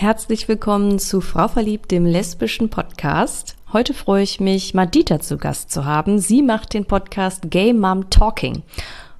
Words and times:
Herzlich 0.00 0.46
willkommen 0.46 1.00
zu 1.00 1.20
Frau 1.20 1.48
Verliebt, 1.48 1.90
dem 1.90 2.06
lesbischen 2.06 2.70
Podcast. 2.70 3.56
Heute 3.72 3.94
freue 3.94 4.22
ich 4.22 4.38
mich, 4.38 4.72
Madita 4.72 5.18
zu 5.18 5.38
Gast 5.38 5.72
zu 5.72 5.86
haben. 5.86 6.20
Sie 6.20 6.40
macht 6.40 6.72
den 6.72 6.84
Podcast 6.84 7.50
Gay 7.50 7.72
Mom 7.72 8.08
Talking. 8.08 8.62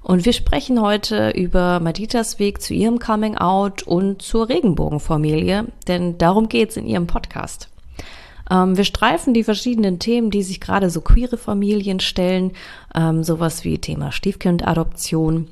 Und 0.01 0.23
wir 0.23 0.31
sprechen 0.31 0.79
heute 0.79 1.31
über 1.31 1.81
Maditas 1.81 2.39
Weg 2.39 2.61
zu 2.61 2.73
ihrem 2.73 2.97
Coming 2.97 3.35
Out 3.35 3.83
und 3.83 4.21
zur 4.21 4.47
Regenbogenfamilie, 4.47 5.65
denn 5.89 6.17
darum 6.17 6.47
geht's 6.47 6.77
in 6.77 6.87
ihrem 6.87 7.07
Podcast. 7.07 7.67
Ähm, 8.49 8.77
wir 8.77 8.85
streifen 8.85 9.33
die 9.33 9.43
verschiedenen 9.43 9.99
Themen, 9.99 10.31
die 10.31 10.43
sich 10.43 10.61
gerade 10.61 10.89
so 10.89 11.01
queere 11.01 11.35
Familien 11.35 11.99
stellen, 11.99 12.53
ähm, 12.95 13.25
sowas 13.25 13.65
wie 13.65 13.79
Thema 13.79 14.13
Stiefkindadoption. 14.13 15.49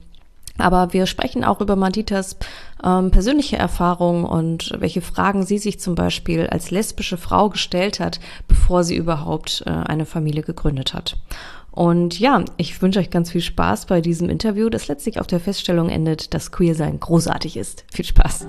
Aber 0.57 0.93
wir 0.93 1.05
sprechen 1.05 1.43
auch 1.43 1.61
über 1.61 1.75
Maditas 1.75 2.37
ähm, 2.83 3.11
persönliche 3.11 3.57
Erfahrungen 3.57 4.25
und 4.25 4.73
welche 4.79 5.01
Fragen 5.01 5.45
sie 5.45 5.57
sich 5.57 5.79
zum 5.79 5.95
Beispiel 5.95 6.47
als 6.47 6.71
lesbische 6.71 7.17
Frau 7.17 7.49
gestellt 7.49 7.99
hat, 7.99 8.19
bevor 8.47 8.83
sie 8.83 8.95
überhaupt 8.95 9.63
äh, 9.65 9.69
eine 9.69 10.05
Familie 10.05 10.43
gegründet 10.43 10.93
hat. 10.93 11.17
Und 11.71 12.19
ja, 12.19 12.43
ich 12.57 12.81
wünsche 12.81 12.99
euch 12.99 13.11
ganz 13.11 13.31
viel 13.31 13.41
Spaß 13.41 13.85
bei 13.85 14.01
diesem 14.01 14.29
Interview, 14.29 14.67
das 14.69 14.87
letztlich 14.87 15.19
auf 15.19 15.27
der 15.27 15.39
Feststellung 15.39 15.89
endet, 15.89 16.33
dass 16.33 16.51
Queersein 16.51 16.99
großartig 16.99 17.55
ist. 17.55 17.85
Viel 17.93 18.05
Spaß! 18.05 18.47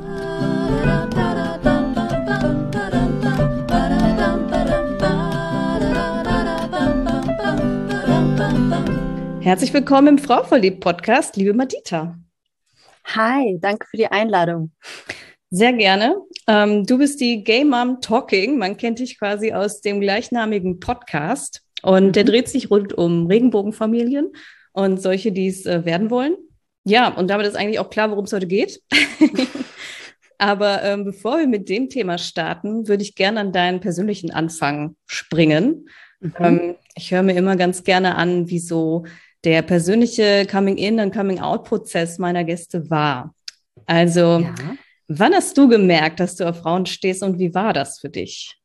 Herzlich 9.48 9.73
willkommen 9.73 10.09
im 10.09 10.19
Frau 10.19 10.45
verliebt 10.45 10.80
Podcast, 10.80 11.37
liebe 11.37 11.55
Madita. 11.55 12.19
Hi, 13.07 13.57
danke 13.59 13.87
für 13.91 13.97
die 13.97 14.07
Einladung. 14.07 14.73
Sehr 15.48 15.73
gerne. 15.73 16.16
Ähm, 16.47 16.84
du 16.84 16.98
bist 16.98 17.19
die 17.19 17.43
Gay 17.45 17.65
Mom 17.65 18.02
Talking. 18.02 18.59
Man 18.59 18.77
kennt 18.77 18.98
dich 18.98 19.19
quasi 19.19 19.55
aus 19.55 19.80
dem 19.80 20.02
gleichnamigen 20.02 20.80
Podcast. 20.80 21.63
Und 21.80 22.09
mhm. 22.09 22.13
der 22.13 22.24
dreht 22.24 22.51
sich 22.51 22.71
rund 22.71 22.93
um 22.93 23.27
Regenbogenfamilien 23.27 24.32
und 24.73 25.01
solche, 25.01 25.32
die 25.32 25.46
es 25.46 25.65
äh, 25.65 25.83
werden 25.87 26.10
wollen. 26.10 26.37
Ja, 26.85 27.09
und 27.09 27.30
damit 27.30 27.46
ist 27.46 27.57
eigentlich 27.57 27.79
auch 27.79 27.88
klar, 27.88 28.10
worum 28.10 28.27
es 28.27 28.35
heute 28.35 28.49
geht. 28.49 28.83
Aber 30.37 30.83
ähm, 30.83 31.07
bevor 31.07 31.38
wir 31.38 31.46
mit 31.46 31.71
dem 31.71 31.88
Thema 31.88 32.18
starten, 32.18 32.87
würde 32.87 33.02
ich 33.02 33.15
gerne 33.15 33.40
an 33.40 33.52
deinen 33.52 33.80
persönlichen 33.80 34.30
Anfang 34.30 34.95
springen. 35.07 35.88
Mhm. 36.21 36.35
Ähm, 36.38 36.74
ich 36.95 37.12
höre 37.12 37.23
mir 37.23 37.35
immer 37.35 37.57
ganz 37.57 37.83
gerne 37.83 38.16
an, 38.16 38.51
wie 38.51 38.59
so 38.59 39.05
der 39.44 39.62
persönliche 39.62 40.46
Coming-in- 40.46 41.00
und 41.00 41.14
Coming-out-Prozess 41.14 42.18
meiner 42.18 42.44
Gäste 42.44 42.90
war. 42.90 43.34
Also, 43.86 44.40
ja. 44.40 44.54
wann 45.06 45.34
hast 45.34 45.56
du 45.56 45.68
gemerkt, 45.68 46.20
dass 46.20 46.36
du 46.36 46.48
auf 46.48 46.58
Frauen 46.58 46.86
stehst 46.86 47.22
und 47.22 47.38
wie 47.38 47.54
war 47.54 47.72
das 47.72 48.00
für 48.00 48.09
dich? 48.09 48.59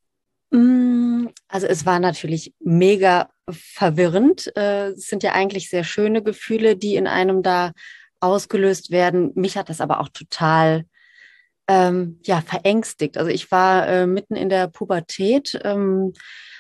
Mm, 0.52 1.28
also 1.48 1.68
es 1.68 1.86
war 1.86 2.00
natürlich 2.00 2.54
mega 2.60 3.30
verwirrend. 3.50 4.52
Äh, 4.56 4.90
es 4.90 5.08
sind 5.08 5.24
ja 5.24 5.34
eigentlich 5.34 5.70
sehr 5.70 5.84
schöne 5.84 6.24
Gefühle, 6.24 6.76
die 6.76 6.96
in 6.96 7.08
einem 7.08 7.44
da 7.44 7.72
ausgelöst 8.20 8.92
werden. 8.92 9.32
Mich 9.36 9.58
hat 9.58 9.70
das 9.70 9.82
aber 9.82 10.00
auch 10.00 10.10
total 10.10 10.86
ähm, 11.68 12.20
ja 12.24 12.42
verängstigt. 12.42 13.18
Also 13.18 13.30
ich 13.30 13.52
war 13.52 13.88
äh, 13.88 14.08
mitten 14.08 14.36
in 14.36 14.50
der 14.50 14.68
Pubertät, 14.68 15.60
ähm, 15.64 16.14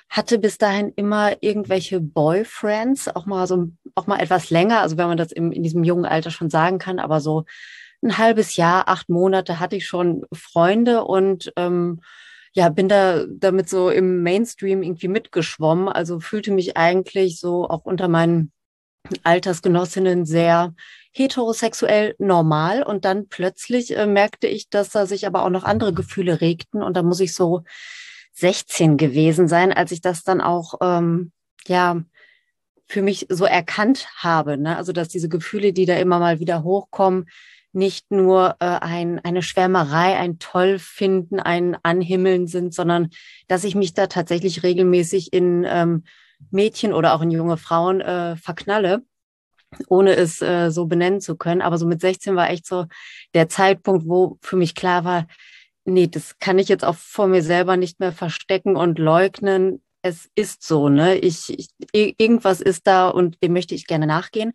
hatte 0.09 0.39
bis 0.39 0.57
dahin 0.57 0.91
immer 0.95 1.41
irgendwelche 1.41 1.99
Boyfriends, 1.99 3.07
auch 3.07 3.25
mal 3.25 3.47
so 3.47 3.69
auch 3.95 4.07
mal 4.07 4.19
etwas 4.19 4.49
länger. 4.49 4.81
Also 4.81 4.97
wenn 4.97 5.07
man 5.07 5.17
das 5.17 5.31
im, 5.31 5.51
in 5.51 5.63
diesem 5.63 5.83
jungen 5.83 6.05
Alter 6.05 6.31
schon 6.31 6.49
sagen 6.49 6.79
kann, 6.79 6.99
aber 6.99 7.19
so 7.21 7.45
ein 8.01 8.17
halbes 8.17 8.55
Jahr, 8.55 8.87
acht 8.89 9.09
Monate 9.09 9.59
hatte 9.59 9.75
ich 9.75 9.87
schon 9.87 10.25
Freunde 10.33 11.05
und 11.05 11.53
ähm, 11.55 12.01
ja, 12.53 12.69
bin 12.69 12.87
da 12.87 13.25
damit 13.27 13.69
so 13.69 13.89
im 13.89 14.21
Mainstream 14.21 14.83
irgendwie 14.83 15.07
mitgeschwommen. 15.07 15.89
Also 15.89 16.19
fühlte 16.19 16.51
mich 16.51 16.77
eigentlich 16.77 17.39
so 17.39 17.67
auch 17.67 17.85
unter 17.85 18.07
meinen 18.07 18.51
Altersgenossinnen 19.23 20.25
sehr 20.25 20.73
heterosexuell 21.11 22.15
normal. 22.19 22.83
Und 22.83 23.05
dann 23.05 23.27
plötzlich 23.27 23.95
äh, 23.97 24.05
merkte 24.05 24.47
ich, 24.47 24.69
dass 24.69 24.89
da 24.89 25.05
sich 25.05 25.25
aber 25.25 25.43
auch 25.43 25.49
noch 25.49 25.63
andere 25.63 25.93
Gefühle 25.93 26.41
regten. 26.41 26.83
Und 26.83 26.95
da 26.95 27.03
muss 27.03 27.19
ich 27.19 27.33
so 27.33 27.63
16 28.33 28.97
gewesen 28.97 29.47
sein, 29.47 29.73
als 29.73 29.91
ich 29.91 30.01
das 30.01 30.23
dann 30.23 30.41
auch, 30.41 30.75
ähm, 30.81 31.31
ja, 31.67 32.03
für 32.93 33.01
mich 33.01 33.25
so 33.27 33.45
erkannt 33.45 34.07
habe. 34.17 34.55
Ne? 34.55 34.77
Also, 34.77 34.93
dass 34.93 35.07
diese 35.07 35.27
Gefühle, 35.27 35.73
die 35.73 35.87
da 35.87 35.95
immer 35.95 36.19
mal 36.19 36.39
wieder 36.39 36.63
hochkommen, 36.63 37.25
nicht 37.71 38.11
nur 38.11 38.55
äh, 38.59 38.65
ein, 38.65 39.19
eine 39.25 39.41
Schwärmerei, 39.41 40.15
ein 40.15 40.37
Tollfinden, 40.37 41.39
ein 41.39 41.75
Anhimmeln 41.81 42.45
sind, 42.45 42.71
sondern 42.75 43.09
dass 43.47 43.63
ich 43.63 43.73
mich 43.73 43.95
da 43.95 44.05
tatsächlich 44.05 44.61
regelmäßig 44.61 45.33
in 45.33 45.65
ähm, 45.67 46.03
Mädchen 46.51 46.93
oder 46.93 47.15
auch 47.15 47.21
in 47.21 47.31
junge 47.31 47.57
Frauen 47.57 47.99
äh, 47.99 48.35
verknalle, 48.35 49.01
ohne 49.87 50.15
es 50.15 50.39
äh, 50.43 50.69
so 50.69 50.85
benennen 50.85 51.19
zu 51.19 51.35
können. 51.35 51.63
Aber 51.63 51.79
so 51.79 51.87
mit 51.87 51.99
16 51.99 52.35
war 52.35 52.51
echt 52.51 52.67
so 52.67 52.85
der 53.33 53.49
Zeitpunkt, 53.49 54.07
wo 54.07 54.37
für 54.41 54.55
mich 54.55 54.75
klar 54.75 55.03
war, 55.03 55.25
nee, 55.83 56.05
das 56.05 56.37
kann 56.37 56.59
ich 56.59 56.69
jetzt 56.69 56.85
auch 56.85 56.95
vor 56.95 57.25
mir 57.25 57.41
selber 57.41 57.75
nicht 57.75 57.99
mehr 57.99 58.11
verstecken 58.11 58.75
und 58.75 58.99
leugnen. 58.99 59.81
Es 60.03 60.29
ist 60.35 60.63
so, 60.63 60.89
ne? 60.89 61.17
Ich, 61.17 61.49
ich 61.49 61.69
irgendwas 61.93 62.61
ist 62.61 62.85
da 62.85 63.07
und 63.07 63.41
dem 63.41 63.53
möchte 63.53 63.73
ich 63.73 63.87
gerne 63.87 64.05
nachgehen. 64.05 64.53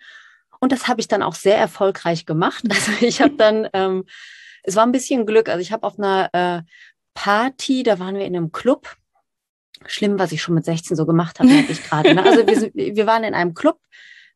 Und 0.60 0.72
das 0.72 0.88
habe 0.88 1.00
ich 1.00 1.08
dann 1.08 1.22
auch 1.22 1.34
sehr 1.34 1.56
erfolgreich 1.56 2.26
gemacht. 2.26 2.64
Also 2.70 2.92
ich 3.00 3.20
habe 3.20 3.34
dann, 3.34 3.68
ähm, 3.72 4.04
es 4.62 4.76
war 4.76 4.84
ein 4.84 4.92
bisschen 4.92 5.26
Glück. 5.26 5.48
Also 5.48 5.60
ich 5.60 5.72
habe 5.72 5.86
auf 5.86 5.98
einer 5.98 6.28
äh, 6.32 6.62
Party, 7.14 7.82
da 7.82 7.98
waren 7.98 8.14
wir 8.14 8.26
in 8.26 8.36
einem 8.36 8.52
Club. 8.52 8.94
Schlimm, 9.86 10.18
was 10.18 10.32
ich 10.32 10.42
schon 10.42 10.54
mit 10.54 10.64
16 10.64 10.96
so 10.96 11.06
gemacht 11.06 11.38
habe, 11.38 11.48
merke 11.48 11.72
ich 11.72 11.82
gerade. 11.82 12.14
Ne? 12.14 12.22
Also 12.24 12.46
wir, 12.46 12.96
wir 12.96 13.06
waren 13.06 13.24
in 13.24 13.34
einem 13.34 13.54
Club. 13.54 13.80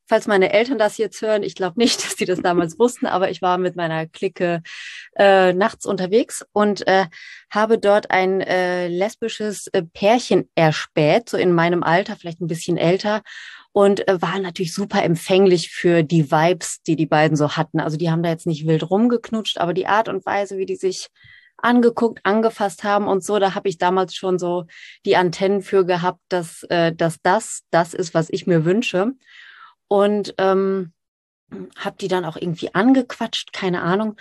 Falls 0.05 0.27
meine 0.27 0.51
Eltern 0.51 0.77
das 0.77 0.97
jetzt 0.97 1.21
hören, 1.21 1.43
ich 1.43 1.55
glaube 1.55 1.79
nicht, 1.79 2.03
dass 2.05 2.15
die 2.15 2.25
das 2.25 2.41
damals 2.41 2.77
wussten, 2.79 3.05
aber 3.05 3.29
ich 3.29 3.41
war 3.41 3.57
mit 3.57 3.75
meiner 3.75 4.07
Clique 4.07 4.61
äh, 5.15 5.53
nachts 5.53 5.85
unterwegs 5.85 6.45
und 6.51 6.85
äh, 6.87 7.05
habe 7.49 7.77
dort 7.77 8.11
ein 8.11 8.41
äh, 8.41 8.87
lesbisches 8.87 9.67
äh, 9.67 9.83
Pärchen 9.83 10.49
erspäht, 10.55 11.29
so 11.29 11.37
in 11.37 11.53
meinem 11.53 11.83
Alter, 11.83 12.15
vielleicht 12.15 12.41
ein 12.41 12.47
bisschen 12.47 12.77
älter 12.77 13.21
und 13.73 14.07
äh, 14.07 14.21
war 14.21 14.39
natürlich 14.39 14.73
super 14.73 15.03
empfänglich 15.03 15.69
für 15.69 16.03
die 16.03 16.31
Vibes, 16.31 16.81
die 16.83 16.95
die 16.95 17.07
beiden 17.07 17.35
so 17.35 17.57
hatten. 17.57 17.79
Also 17.79 17.97
die 17.97 18.09
haben 18.09 18.23
da 18.23 18.29
jetzt 18.29 18.47
nicht 18.47 18.67
wild 18.67 18.89
rumgeknutscht, 18.89 19.57
aber 19.57 19.73
die 19.73 19.87
Art 19.87 20.07
und 20.09 20.25
Weise, 20.25 20.57
wie 20.57 20.65
die 20.65 20.75
sich 20.75 21.09
angeguckt, 21.57 22.19
angefasst 22.23 22.83
haben 22.83 23.07
und 23.07 23.23
so, 23.23 23.39
da 23.39 23.55
habe 23.55 23.69
ich 23.69 23.77
damals 23.77 24.15
schon 24.15 24.37
so 24.37 24.65
die 25.05 25.15
Antennen 25.15 25.61
für 25.61 25.85
gehabt, 25.85 26.19
dass, 26.29 26.63
äh, 26.69 26.93
dass 26.93 27.21
das 27.21 27.63
das 27.71 27.93
ist, 27.93 28.13
was 28.13 28.29
ich 28.29 28.45
mir 28.45 28.63
wünsche. 28.63 29.13
Und 29.93 30.33
ähm, 30.39 30.91
habe 31.77 31.97
die 32.01 32.07
dann 32.07 32.25
auch 32.25 32.35
irgendwie 32.35 32.73
angequatscht, 32.73 33.53
keine 33.53 33.83
Ahnung. 33.83 34.15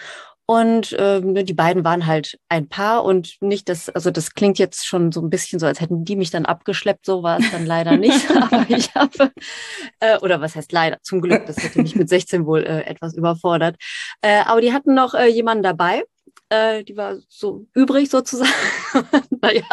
Und 0.45 0.93
ne, 0.93 1.45
die 1.45 1.55
beiden 1.55 1.83
waren 1.83 2.07
halt 2.07 2.39
ein 2.51 2.69
Paar 2.69 3.05
und 3.05 3.41
nicht 3.41 3.71
das, 3.71 3.89
also 3.89 4.11
das 4.11 4.35
klingt 4.35 4.59
jetzt 4.59 4.85
schon 4.85 5.13
so 5.13 5.23
ein 5.23 5.31
bisschen 5.31 5.59
so, 5.59 5.65
als 5.65 5.81
hätten 5.81 6.05
die 6.05 6.15
mich 6.15 6.31
dann 6.31 6.45
abgeschleppt, 6.45 7.07
so 7.07 7.23
war 7.23 7.39
es 7.39 7.51
dann 7.53 7.65
leider 7.65 7.97
nicht. 7.97 8.31
Aber 8.51 8.67
ich 8.69 8.95
habe, 8.95 9.33
äh, 10.01 10.19
oder 10.19 10.43
was 10.43 10.55
heißt 10.55 10.73
leider, 10.73 10.99
zum 11.01 11.23
Glück, 11.23 11.47
das 11.47 11.57
hätte 11.57 11.81
mich 11.81 11.97
mit 11.97 12.11
16 12.11 12.45
wohl 12.45 12.65
äh, 12.65 12.83
etwas 12.83 13.15
überfordert. 13.15 13.77
Äh, 14.21 14.43
aber 14.45 14.61
die 14.61 14.75
hatten 14.75 14.93
noch 14.93 15.15
äh, 15.15 15.29
jemanden 15.29 15.63
dabei, 15.63 16.05
äh, 16.51 16.85
die 16.85 16.99
war 16.99 17.17
so 17.29 17.67
übrig 17.73 18.11
sozusagen. 18.11 18.51
naja, 19.41 19.65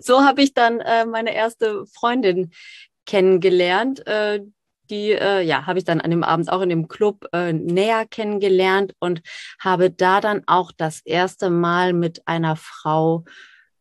so 0.00 0.22
habe 0.22 0.40
ich 0.40 0.54
dann 0.54 0.80
äh, 0.80 1.04
meine 1.04 1.34
erste 1.34 1.84
Freundin 1.84 2.50
kennengelernt, 3.04 4.06
äh, 4.06 4.40
die 4.86 5.12
äh, 5.12 5.42
ja 5.42 5.66
habe 5.66 5.78
ich 5.78 5.84
dann 5.84 6.00
an 6.00 6.10
dem 6.10 6.24
Abend 6.24 6.50
auch 6.50 6.60
in 6.60 6.68
dem 6.68 6.88
Club 6.88 7.26
äh, 7.32 7.52
näher 7.52 8.06
kennengelernt 8.06 8.94
und 8.98 9.22
habe 9.58 9.90
da 9.90 10.20
dann 10.20 10.42
auch 10.46 10.72
das 10.76 11.00
erste 11.04 11.50
Mal 11.50 11.92
mit 11.92 12.26
einer 12.26 12.56
Frau 12.56 13.24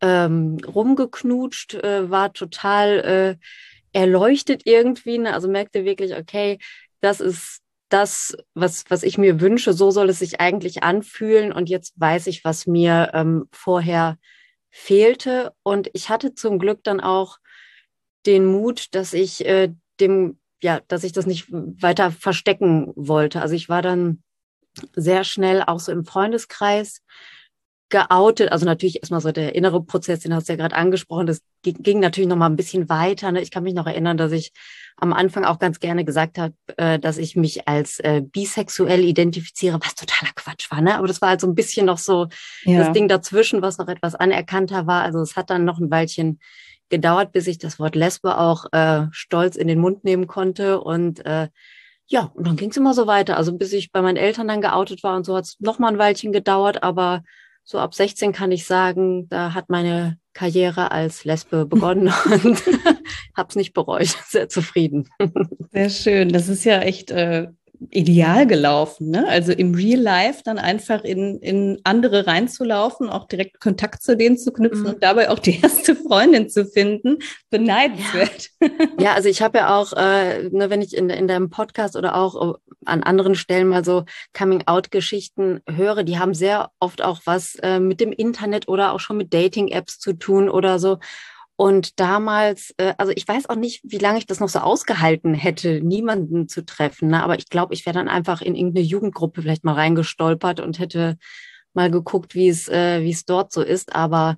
ähm, 0.01 0.57
rumgeknutscht, 0.65 1.75
äh, 1.75 2.09
war 2.09 2.33
total 2.33 3.37
äh, 3.41 3.97
erleuchtet 3.97 4.63
irgendwie, 4.65 5.17
ne? 5.17 5.33
also 5.33 5.47
merkte 5.47 5.85
wirklich, 5.85 6.15
okay, 6.15 6.59
das 7.01 7.21
ist 7.21 7.61
das, 7.89 8.35
was, 8.53 8.85
was 8.89 9.03
ich 9.03 9.17
mir 9.17 9.39
wünsche, 9.39 9.73
so 9.73 9.91
soll 9.91 10.09
es 10.09 10.19
sich 10.19 10.39
eigentlich 10.41 10.83
anfühlen 10.83 11.51
und 11.51 11.69
jetzt 11.69 11.93
weiß 11.99 12.27
ich, 12.27 12.43
was 12.43 12.67
mir 12.67 13.11
ähm, 13.13 13.47
vorher 13.51 14.17
fehlte 14.69 15.53
und 15.63 15.89
ich 15.93 16.09
hatte 16.09 16.35
zum 16.35 16.59
Glück 16.59 16.83
dann 16.83 16.99
auch 16.99 17.37
den 18.25 18.45
Mut, 18.45 18.93
dass 18.95 19.13
ich 19.13 19.45
äh, 19.45 19.71
dem 19.99 20.39
ja, 20.61 20.81
dass 20.87 21.03
ich 21.03 21.11
das 21.11 21.25
nicht 21.25 21.47
weiter 21.51 22.11
verstecken 22.11 22.91
wollte. 22.95 23.41
Also 23.41 23.55
ich 23.55 23.69
war 23.69 23.81
dann 23.81 24.23
sehr 24.95 25.23
schnell 25.23 25.63
auch 25.65 25.79
so 25.79 25.91
im 25.91 26.05
Freundeskreis 26.05 27.01
geoutet. 27.89 28.51
Also 28.51 28.65
natürlich 28.65 28.97
erstmal 28.97 29.21
so 29.21 29.31
der 29.31 29.55
innere 29.55 29.83
Prozess, 29.83 30.19
den 30.19 30.33
hast 30.33 30.49
du 30.49 30.53
ja 30.53 30.57
gerade 30.57 30.75
angesprochen. 30.75 31.27
Das 31.27 31.41
ging, 31.61 31.99
natürlich 31.99 32.27
noch 32.27 32.35
mal 32.35 32.47
ein 32.47 32.55
bisschen 32.55 32.89
weiter. 32.89 33.31
Ne? 33.31 33.41
Ich 33.41 33.51
kann 33.51 33.63
mich 33.63 33.73
noch 33.73 33.85
erinnern, 33.85 34.17
dass 34.17 34.31
ich 34.31 34.51
am 34.97 35.13
Anfang 35.13 35.45
auch 35.45 35.59
ganz 35.59 35.79
gerne 35.79 36.03
gesagt 36.03 36.37
habe, 36.37 36.53
äh, 36.77 36.99
dass 36.99 37.17
ich 37.17 37.35
mich 37.35 37.67
als 37.67 37.99
äh, 37.99 38.21
bisexuell 38.21 39.03
identifiziere, 39.03 39.79
was 39.81 39.95
totaler 39.95 40.31
Quatsch 40.35 40.71
war. 40.71 40.81
Ne? 40.81 40.97
Aber 40.97 41.07
das 41.07 41.21
war 41.21 41.29
halt 41.29 41.41
so 41.41 41.47
ein 41.47 41.55
bisschen 41.55 41.85
noch 41.85 41.99
so 41.99 42.27
ja. 42.63 42.79
das 42.79 42.93
Ding 42.93 43.07
dazwischen, 43.07 43.61
was 43.61 43.77
noch 43.77 43.87
etwas 43.87 44.15
anerkannter 44.15 44.87
war. 44.87 45.03
Also 45.03 45.19
es 45.19 45.35
hat 45.35 45.49
dann 45.49 45.65
noch 45.65 45.79
ein 45.79 45.91
Weilchen 45.91 46.39
gedauert, 46.89 47.31
bis 47.31 47.47
ich 47.47 47.57
das 47.57 47.79
Wort 47.79 47.95
Lesbe 47.95 48.37
auch 48.37 48.65
äh, 48.71 49.07
stolz 49.11 49.55
in 49.55 49.67
den 49.67 49.79
Mund 49.79 50.03
nehmen 50.03 50.27
konnte. 50.27 50.81
Und 50.81 51.25
äh, 51.25 51.49
ja, 52.07 52.31
und 52.35 52.47
dann 52.47 52.55
ging 52.55 52.69
es 52.69 52.77
immer 52.77 52.93
so 52.93 53.07
weiter. 53.07 53.37
Also 53.37 53.57
bis 53.57 53.73
ich 53.73 53.91
bei 53.91 54.01
meinen 54.01 54.17
Eltern 54.17 54.47
dann 54.47 54.61
geoutet 54.61 55.03
war 55.03 55.15
und 55.15 55.25
so 55.25 55.35
hat 55.35 55.45
es 55.45 55.59
noch 55.59 55.79
mal 55.79 55.89
ein 55.89 55.97
Weilchen 55.97 56.31
gedauert, 56.31 56.83
aber 56.83 57.23
so 57.63 57.79
ab 57.79 57.95
16 57.95 58.31
kann 58.31 58.51
ich 58.51 58.65
sagen, 58.65 59.27
da 59.27 59.55
hat 59.55 59.69
meine 59.69 60.19
Karriere 60.33 60.91
als 60.91 61.25
Lesbe 61.25 61.65
begonnen 61.65 62.13
und 62.25 62.63
habe 63.35 63.49
es 63.49 63.55
nicht 63.55 63.73
bereut. 63.73 64.07
Sehr 64.27 64.49
zufrieden. 64.49 65.09
Sehr 65.71 65.89
schön. 65.89 66.29
Das 66.29 66.47
ist 66.47 66.63
ja 66.63 66.79
echt 66.79 67.11
äh, 67.11 67.47
ideal 67.91 68.47
gelaufen. 68.47 69.09
Ne? 69.09 69.27
Also 69.27 69.51
im 69.51 69.73
Real 69.73 69.99
Life 69.99 70.41
dann 70.43 70.57
einfach 70.57 71.03
in, 71.03 71.39
in 71.39 71.79
andere 71.83 72.27
reinzulaufen, 72.27 73.09
auch 73.09 73.27
direkt 73.27 73.59
Kontakt 73.59 74.03
zu 74.03 74.15
denen 74.15 74.37
zu 74.37 74.51
knüpfen 74.51 74.83
mhm. 74.83 74.89
und 74.89 75.03
dabei 75.03 75.29
auch 75.29 75.39
die 75.39 75.59
erste 75.61 75.95
Freundin 75.95 76.49
zu 76.49 76.65
finden, 76.65 77.17
beneidenswert. 77.49 78.49
Ja, 78.61 78.69
ja 78.99 79.13
also 79.13 79.29
ich 79.29 79.41
habe 79.41 79.59
ja 79.59 79.77
auch, 79.77 79.93
äh, 79.93 80.49
ne, 80.49 80.69
wenn 80.69 80.81
ich 80.81 80.95
in, 80.95 81.09
in 81.09 81.27
deinem 81.27 81.49
Podcast 81.49 81.95
oder 81.95 82.15
auch 82.15 82.57
an 82.85 83.03
anderen 83.03 83.35
Stellen 83.35 83.67
mal 83.67 83.83
so 83.83 84.05
Coming-out-Geschichten 84.33 85.61
höre, 85.69 86.03
die 86.03 86.19
haben 86.19 86.33
sehr 86.33 86.71
oft 86.79 87.03
auch 87.03 87.21
was 87.25 87.55
äh, 87.61 87.79
mit 87.79 87.99
dem 87.99 88.11
Internet 88.11 88.67
oder 88.67 88.93
auch 88.93 88.99
schon 88.99 89.17
mit 89.17 89.33
Dating-Apps 89.33 89.99
zu 89.99 90.13
tun 90.13 90.49
oder 90.49 90.79
so. 90.79 90.99
Und 91.57 91.99
damals, 91.99 92.73
äh, 92.77 92.93
also 92.97 93.13
ich 93.15 93.27
weiß 93.27 93.49
auch 93.49 93.55
nicht, 93.55 93.81
wie 93.83 93.97
lange 93.97 94.17
ich 94.17 94.25
das 94.25 94.39
noch 94.39 94.49
so 94.49 94.59
ausgehalten 94.59 95.33
hätte, 95.33 95.81
niemanden 95.81 96.49
zu 96.49 96.65
treffen. 96.65 97.09
Ne? 97.09 97.23
Aber 97.23 97.37
ich 97.37 97.49
glaube, 97.49 97.73
ich 97.73 97.85
wäre 97.85 97.93
dann 97.93 98.09
einfach 98.09 98.41
in 98.41 98.55
irgendeine 98.55 98.85
Jugendgruppe 98.85 99.41
vielleicht 99.41 99.63
mal 99.63 99.73
reingestolpert 99.73 100.59
und 100.59 100.79
hätte 100.79 101.17
mal 101.73 101.89
geguckt, 101.89 102.35
wie 102.35 102.49
es, 102.49 102.67
äh, 102.67 103.01
wie 103.01 103.11
es 103.11 103.25
dort 103.25 103.53
so 103.53 103.61
ist. 103.61 103.95
Aber 103.95 104.37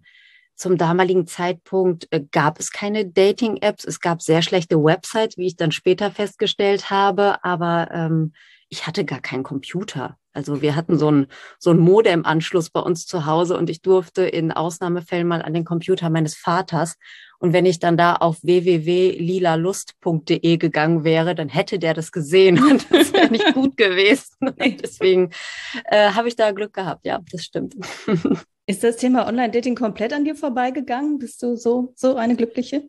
zum 0.55 0.77
damaligen 0.77 1.25
Zeitpunkt 1.25 2.07
äh, 2.11 2.21
gab 2.31 2.59
es 2.59 2.71
keine 2.71 3.05
Dating-Apps. 3.05 3.85
Es 3.85 3.99
gab 3.99 4.21
sehr 4.21 4.43
schlechte 4.43 4.83
Websites, 4.83 5.37
wie 5.37 5.47
ich 5.47 5.55
dann 5.55 5.71
später 5.71 6.11
festgestellt 6.11 6.91
habe. 6.91 7.43
Aber 7.43 7.89
ähm, 7.91 8.33
ich 8.69 8.85
hatte 8.85 9.05
gar 9.05 9.21
keinen 9.21 9.43
Computer. 9.43 10.17
Also 10.37 10.61
wir 10.61 10.75
hatten 10.75 10.99
so 10.99 11.09
ein 11.09 11.25
so 11.57 11.73
Modem-Anschluss 11.73 12.69
bei 12.69 12.79
uns 12.79 13.07
zu 13.07 13.25
Hause 13.25 13.57
und 13.57 13.71
ich 13.71 13.81
durfte 13.81 14.21
in 14.21 14.51
Ausnahmefällen 14.51 15.27
mal 15.27 15.41
an 15.41 15.55
den 15.55 15.65
Computer 15.65 16.11
meines 16.11 16.35
Vaters. 16.35 16.97
Und 17.39 17.53
wenn 17.53 17.65
ich 17.65 17.79
dann 17.79 17.97
da 17.97 18.13
auf 18.13 18.37
www.lilalust.de 18.43 20.57
gegangen 20.57 21.03
wäre, 21.03 21.33
dann 21.33 21.49
hätte 21.49 21.79
der 21.79 21.95
das 21.95 22.11
gesehen 22.11 22.63
und 22.69 22.85
das 22.91 23.13
wäre 23.13 23.31
nicht 23.31 23.51
gut 23.55 23.77
gewesen. 23.77 24.27
Und 24.39 24.83
deswegen 24.83 25.31
äh, 25.85 26.11
habe 26.11 26.27
ich 26.27 26.35
da 26.35 26.51
Glück 26.51 26.73
gehabt. 26.73 27.03
Ja, 27.05 27.19
das 27.31 27.43
stimmt. 27.43 27.75
Ist 28.67 28.83
das 28.83 28.97
Thema 28.97 29.25
Online-Dating 29.27 29.73
komplett 29.75 30.13
an 30.13 30.23
dir 30.23 30.35
vorbeigegangen? 30.35 31.17
Bist 31.17 31.41
du 31.41 31.55
so, 31.55 31.93
so 31.95 32.15
eine 32.15 32.35
Glückliche? 32.35 32.83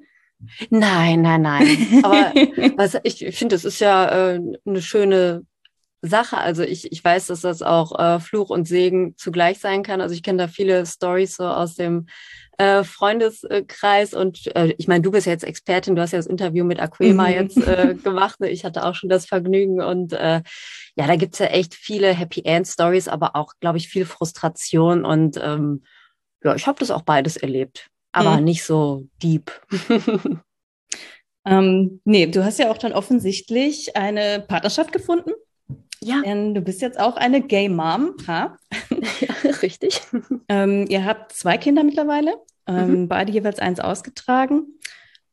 Nein, 0.69 1.23
nein, 1.23 1.41
nein. 1.43 1.67
Aber 2.03 2.35
was, 2.77 2.99
ich 3.05 3.25
finde, 3.37 3.57
es 3.57 3.65
ist 3.65 3.81
ja 3.81 4.35
äh, 4.35 4.41
eine 4.67 4.83
schöne 4.83 5.47
Sache. 6.03 6.39
Also 6.39 6.63
ich, 6.63 6.93
ich 6.93 7.03
weiß, 7.03 7.27
dass 7.29 7.41
das 7.41 7.63
auch 7.63 7.99
äh, 7.99 8.21
Fluch 8.21 8.51
und 8.51 8.69
Segen 8.69 9.17
zugleich 9.17 9.59
sein 9.59 9.83
kann. 9.83 10.01
Also 10.01 10.15
ich 10.15 10.23
kenne 10.23 10.39
da 10.39 10.49
viele 10.49 10.87
Stories 10.87 11.37
so 11.37 11.47
aus 11.47 11.75
dem 11.75 12.07
äh, 12.59 12.83
Freundeskreis 12.83 14.15
und 14.15 14.55
äh, 14.57 14.75
ich 14.79 14.89
meine, 14.89 15.03
du 15.03 15.13
bist 15.13 15.27
ja 15.27 15.33
jetzt 15.33 15.45
Expertin, 15.45 15.95
du 15.95 16.03
hast 16.03 16.13
ja 16.13 16.19
das 16.19 16.27
Interview 16.27 16.65
mit 16.65 16.81
Aquema 16.81 17.29
mhm. 17.29 17.35
jetzt 17.35 17.57
äh, 17.57 17.95
gemacht. 18.03 18.41
Ne? 18.41 18.51
Ich 18.51 18.65
hatte 18.65 18.85
auch 18.85 18.95
schon 18.95 19.09
das 19.09 19.27
Vergnügen 19.27 19.81
und 19.81 20.13
äh, 20.13 20.43
ja, 20.97 21.07
da 21.07 21.17
gibt's 21.17 21.39
ja 21.39 21.47
echt 21.47 21.75
viele 21.75 22.13
Happy 22.13 22.43
End 22.45 22.67
Stories, 22.67 23.07
aber 23.07 23.37
auch, 23.37 23.55
glaube 23.61 23.79
ich, 23.79 23.89
viel 23.89 24.05
Frustration 24.05 25.05
und 25.05 25.39
ähm, 25.41 25.85
ja, 26.43 26.55
ich 26.55 26.67
habe 26.67 26.79
das 26.81 26.91
auch 26.91 27.03
beides 27.03 27.37
erlebt, 27.37 27.89
aber 28.13 28.39
mhm. 28.39 28.45
nicht 28.45 28.65
so 28.65 29.07
deep. 29.23 29.53
ähm, 31.47 32.01
nee, 32.05 32.27
du 32.27 32.45
hast 32.45 32.59
ja 32.59 32.71
auch 32.71 32.79
dann 32.79 32.93
offensichtlich 32.93 33.97
eine 33.97 34.45
Partnerschaft 34.47 34.93
gefunden. 34.93 35.31
Ja. 36.01 36.23
Denn 36.23 36.55
du 36.55 36.61
bist 36.61 36.81
jetzt 36.81 36.99
auch 36.99 37.17
eine 37.17 37.43
Gay 37.43 37.69
Mom. 37.69 38.15
Ha? 38.27 38.57
Ja, 39.21 39.51
richtig. 39.63 40.01
Ähm, 40.51 40.87
ihr 40.89 41.05
habt 41.05 41.33
zwei 41.33 41.59
Kinder 41.59 41.85
mittlerweile, 41.85 42.35
ähm, 42.67 43.03
mhm. 43.03 43.09
beide 43.09 43.31
jeweils 43.31 43.59
eins 43.59 43.81
ausgetragen. 43.81 44.79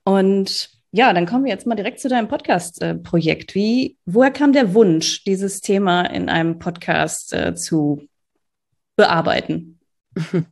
Und 0.03 0.71
ja, 0.91 1.13
dann 1.13 1.25
kommen 1.25 1.45
wir 1.45 1.51
jetzt 1.51 1.65
mal 1.65 1.75
direkt 1.75 2.01
zu 2.01 2.09
deinem 2.09 2.27
Podcast-Projekt. 2.27 3.56
Wie, 3.56 3.97
woher 4.06 4.31
kam 4.31 4.51
der 4.51 4.73
Wunsch, 4.73 5.23
dieses 5.23 5.62
Thema 5.62 6.03
in 6.06 6.27
einem 6.27 6.59
Podcast 6.59 7.33
äh, 7.33 7.56
zu 7.56 8.07
bearbeiten? 8.95 9.79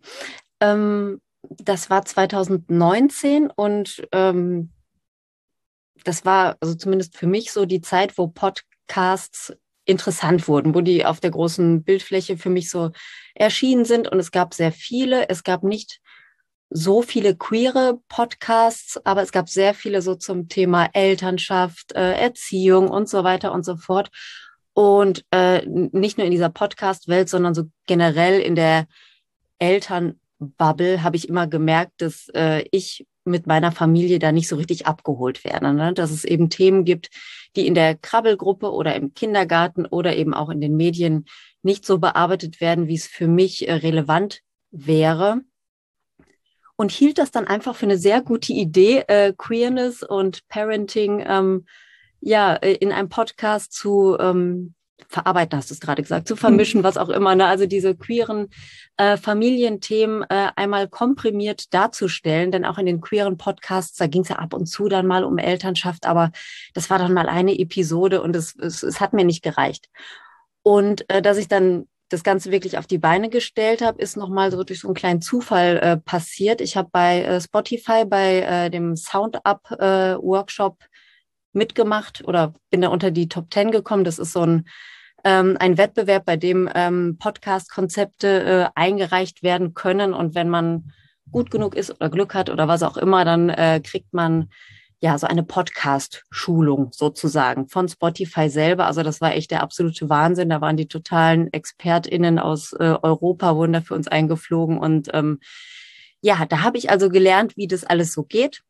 Ähm, 0.62 1.20
das 1.42 1.90
war 1.90 2.06
2019 2.06 3.52
und 3.54 4.08
ähm, 4.14 4.72
das 6.06 6.24
war 6.24 6.56
also 6.62 6.76
zumindest 6.76 7.18
für 7.18 7.28
mich 7.28 7.52
so 7.52 7.66
die 7.66 7.82
Zeit, 7.82 8.18
wo 8.18 8.28
Podcasts 8.28 9.54
interessant 9.86 10.48
wurden, 10.48 10.74
wo 10.76 10.82
die 10.82 11.06
auf 11.06 11.20
der 11.20 11.32
großen 11.32 11.84
Bildfläche 11.84 12.38
für 12.38 12.50
mich 12.50 12.70
so 12.70 12.92
erschienen 13.36 13.86
sind. 13.86 14.08
Und 14.08 14.20
es 14.20 14.32
gab 14.32 14.54
sehr 14.54 14.72
viele. 14.72 15.30
Es 15.30 15.44
gab 15.44 15.64
nicht 15.64 16.00
so 16.70 17.02
viele 17.02 17.36
queere 17.36 18.00
Podcasts, 18.10 19.04
aber 19.06 19.22
es 19.22 19.32
gab 19.32 19.48
sehr 19.48 19.74
viele 19.74 20.02
so 20.02 20.16
zum 20.16 20.48
Thema 20.48 20.90
Elternschaft, 20.94 21.94
äh, 21.94 22.14
Erziehung 22.14 22.90
und 22.90 23.08
so 23.08 23.24
weiter 23.24 23.52
und 23.52 23.64
so 23.64 23.76
fort. 23.78 24.10
Und 24.74 25.24
äh, 25.32 25.64
nicht 25.68 26.18
nur 26.18 26.26
in 26.26 26.32
dieser 26.32 26.50
Podcast-Welt, 26.50 27.30
sondern 27.30 27.54
so 27.54 27.66
generell 27.86 28.40
in 28.40 28.56
der 28.56 28.88
Elternbubble 29.60 31.04
habe 31.04 31.16
ich 31.16 31.30
immer 31.30 31.46
gemerkt, 31.46 31.94
dass 31.98 32.28
äh, 32.34 32.66
ich 32.72 33.06
mit 33.26 33.48
meiner 33.48 33.72
Familie 33.72 34.20
da 34.20 34.32
nicht 34.32 34.48
so 34.48 34.56
richtig 34.56 34.86
abgeholt 34.86 35.44
werde. 35.44 35.74
Ne? 35.74 35.94
Dass 35.94 36.12
es 36.12 36.24
eben 36.24 36.50
Themen 36.50 36.86
gibt, 36.86 37.10
die 37.56 37.68
in 37.68 37.76
der 37.76 37.96
Krabbelgruppe 37.96 38.72
oder 38.72 38.96
im 38.96 39.14
Kindergarten 39.14 39.86
oder 39.86 40.16
eben 40.16 40.34
auch 40.34 40.50
in 40.50 40.62
den 40.62 40.76
Medien 40.76 41.26
nicht 41.62 41.86
so 41.86 41.98
bearbeitet 41.98 42.62
werden, 42.62 42.88
wie 42.88 42.96
es 42.96 43.08
für 43.08 43.28
mich 43.28 43.68
äh, 43.68 43.74
relevant 43.74 44.42
wäre. 44.72 45.42
Und 46.76 46.92
hielt 46.92 47.18
das 47.18 47.32
dann 47.32 47.48
einfach 47.48 47.76
für 47.76 47.86
eine 47.86 47.98
sehr 47.98 48.22
gute 48.22 48.52
Idee, 48.52 49.04
äh, 49.08 49.34
Queerness 49.38 50.04
und 50.04 50.48
Parenting 50.48 51.24
ähm, 51.26 51.66
ja 52.20 52.56
äh, 52.56 52.74
in 52.74 52.92
einem 52.92 53.10
Podcast 53.10 53.74
zu 53.74 54.18
ähm, 54.20 54.74
verarbeiten, 55.08 55.58
hast 55.58 55.70
du 55.70 55.74
es 55.74 55.80
gerade 55.80 56.02
gesagt, 56.02 56.28
zu 56.28 56.36
vermischen, 56.36 56.82
mhm. 56.82 56.84
was 56.84 56.98
auch 56.98 57.10
immer. 57.10 57.36
Ne? 57.36 57.46
Also 57.46 57.66
diese 57.66 57.96
queeren 57.96 58.50
äh, 58.98 59.18
Familienthemen 59.18 60.24
äh, 60.30 60.52
einmal 60.56 60.88
komprimiert 60.88 61.74
darzustellen, 61.74 62.52
denn 62.52 62.66
auch 62.66 62.78
in 62.78 62.86
den 62.86 63.02
queeren 63.02 63.38
Podcasts, 63.38 63.98
da 63.98 64.08
ging 64.08 64.22
es 64.22 64.30
ja 64.30 64.38
ab 64.38 64.54
und 64.54 64.66
zu 64.68 64.88
dann 64.88 65.08
mal 65.08 65.24
um 65.24 65.38
Elternschaft, 65.38 66.06
aber 66.06 66.32
das 66.74 66.90
war 66.90 67.00
dann 67.00 67.14
mal 67.14 67.30
eine 67.30 67.58
Episode 67.58 68.22
und 68.22 68.36
es, 68.36 68.56
es, 68.56 68.84
es 68.84 69.00
hat 69.00 69.14
mir 69.14 69.26
nicht 69.26 69.44
gereicht. 69.44 69.90
Und 70.62 71.10
äh, 71.10 71.22
dass 71.22 71.38
ich 71.38 71.48
dann 71.48 71.88
das 72.10 72.24
Ganze 72.24 72.52
wirklich 72.52 72.78
auf 72.78 72.86
die 72.86 73.00
Beine 73.00 73.30
gestellt 73.30 73.82
habe, 73.82 74.02
ist 74.02 74.18
nochmal 74.18 74.52
so 74.52 74.64
durch 74.64 74.82
so 74.82 74.88
einen 74.88 74.96
kleinen 74.96 75.22
Zufall 75.22 75.78
äh, 75.78 75.98
passiert. 75.98 76.62
Ich 76.62 76.78
habe 76.78 76.90
bei 76.92 77.24
äh, 77.24 77.42
Spotify 77.42 78.06
bei 78.06 78.42
äh, 78.42 78.70
dem 78.70 78.96
Sound 78.96 79.44
Up 79.46 79.72
äh, 79.72 80.16
Workshop 80.18 80.78
mitgemacht 81.54 82.24
oder 82.26 82.54
bin 82.70 82.82
da 82.82 82.90
unter 82.90 83.12
die 83.12 83.30
Top 83.30 83.50
Ten 83.50 83.72
gekommen. 83.72 84.04
Das 84.04 84.20
ist 84.20 84.34
so 84.34 84.42
ein 84.42 84.66
ähm, 85.24 85.58
ein 85.60 85.78
Wettbewerb, 85.78 86.26
bei 86.26 86.38
dem 86.38 86.70
ähm, 86.74 87.18
Podcast-Konzepte 87.18 88.44
äh, 88.44 88.70
eingereicht 88.76 89.44
werden 89.44 89.74
können. 89.74 90.14
Und 90.14 90.36
wenn 90.36 90.50
man 90.50 90.92
gut 91.32 91.50
genug 91.50 91.76
ist 91.76 91.92
oder 91.92 92.10
Glück 92.10 92.34
hat 92.34 92.50
oder 92.50 92.68
was 92.68 92.84
auch 92.84 92.98
immer, 92.98 93.24
dann 93.24 93.50
äh, 93.50 93.82
kriegt 93.84 94.14
man 94.14 94.50
ja 95.00 95.18
so 95.18 95.28
eine 95.28 95.44
Podcast-Schulung 95.44 96.92
sozusagen 96.94 97.68
von 97.68 97.88
Spotify 97.88 98.50
selber. 98.50 98.86
Also 98.86 99.04
das 99.04 99.22
war 99.22 99.34
echt 99.34 99.52
der 99.52 99.62
absolute 99.62 100.10
Wahnsinn. 100.10 100.50
Da 100.50 100.62
waren 100.62 100.78
die 100.78 100.88
totalen 100.88 101.52
ExpertInnen 101.52 102.40
aus 102.40 102.74
äh, 102.74 102.96
Europa, 103.02 103.56
wurden 103.56 103.74
da 103.74 103.82
für 103.82 103.96
uns 103.96 104.08
eingeflogen. 104.08 104.78
Und 104.78 105.10
ähm, 105.14 105.40
ja, 106.22 106.46
da 106.46 106.62
habe 106.62 106.78
ich 106.78 106.90
also 106.90 107.10
gelernt, 107.10 107.58
wie 107.58 107.68
das 107.68 107.84
alles 107.84 108.14
so 108.14 108.24
geht 108.24 108.62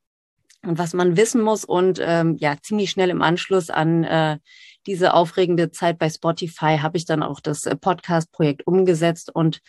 und 0.66 0.78
was 0.78 0.94
man 0.94 1.18
wissen 1.18 1.42
muss. 1.42 1.66
Und 1.66 2.00
ähm, 2.02 2.38
ja, 2.40 2.56
ziemlich 2.62 2.90
schnell 2.90 3.10
im 3.10 3.22
Anschluss 3.22 3.70
an 3.70 4.04
äh, 4.04 4.38
diese 4.86 5.14
aufregende 5.14 5.72
Zeit 5.72 5.98
bei 5.98 6.10
Spotify 6.10 6.78
habe 6.82 6.98
ich 6.98 7.06
dann 7.06 7.24
auch 7.24 7.40
das 7.40 7.66
äh, 7.66 7.76
Podcast-Projekt 7.76 8.68
umgesetzt 8.68 9.34
und 9.34 9.62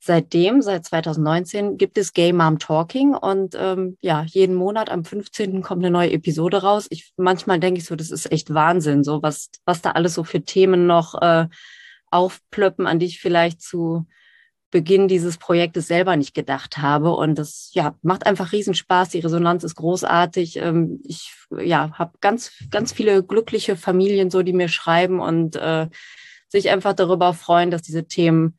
seitdem, 0.00 0.62
seit 0.62 0.84
2019, 0.86 1.76
gibt 1.76 1.98
es 1.98 2.12
Gay 2.12 2.32
Mom 2.32 2.58
Talking 2.58 3.14
und 3.14 3.54
ähm, 3.58 3.98
ja, 4.00 4.22
jeden 4.22 4.54
Monat 4.54 4.90
am 4.90 5.04
15. 5.04 5.62
kommt 5.62 5.84
eine 5.84 5.90
neue 5.90 6.12
Episode 6.12 6.62
raus. 6.62 6.86
Ich 6.90 7.12
manchmal 7.16 7.60
denke 7.60 7.80
ich 7.80 7.84
so, 7.84 7.96
das 7.96 8.10
ist 8.10 8.32
echt 8.32 8.52
Wahnsinn, 8.54 9.04
so 9.04 9.22
was, 9.22 9.50
was 9.66 9.82
da 9.82 9.90
alles 9.92 10.14
so 10.14 10.24
für 10.24 10.42
Themen 10.42 10.86
noch 10.86 11.20
äh, 11.20 11.48
aufplöppen, 12.10 12.86
an 12.86 12.98
die 12.98 13.06
ich 13.06 13.20
vielleicht 13.20 13.60
zu 13.60 14.06
Beginn 14.70 15.08
dieses 15.08 15.36
Projektes 15.36 15.88
selber 15.88 16.16
nicht 16.16 16.34
gedacht 16.34 16.78
habe. 16.78 17.12
Und 17.12 17.36
das 17.38 17.70
ja, 17.72 17.94
macht 18.02 18.26
einfach 18.26 18.52
Riesenspaß. 18.52 19.10
Die 19.10 19.20
Resonanz 19.20 19.64
ist 19.64 19.74
großartig. 19.74 20.56
Ähm, 20.56 21.00
ich 21.04 21.32
ja, 21.58 21.92
habe 21.98 22.12
ganz, 22.20 22.52
ganz 22.70 22.92
viele 22.92 23.22
glückliche 23.22 23.76
Familien, 23.76 24.30
so 24.30 24.42
die 24.42 24.52
mir 24.52 24.68
schreiben 24.68 25.20
und 25.20 25.56
äh, 25.56 25.88
sich 26.48 26.70
einfach 26.70 26.94
darüber 26.94 27.34
freuen, 27.34 27.70
dass 27.70 27.82
diese 27.82 28.06
Themen 28.06 28.58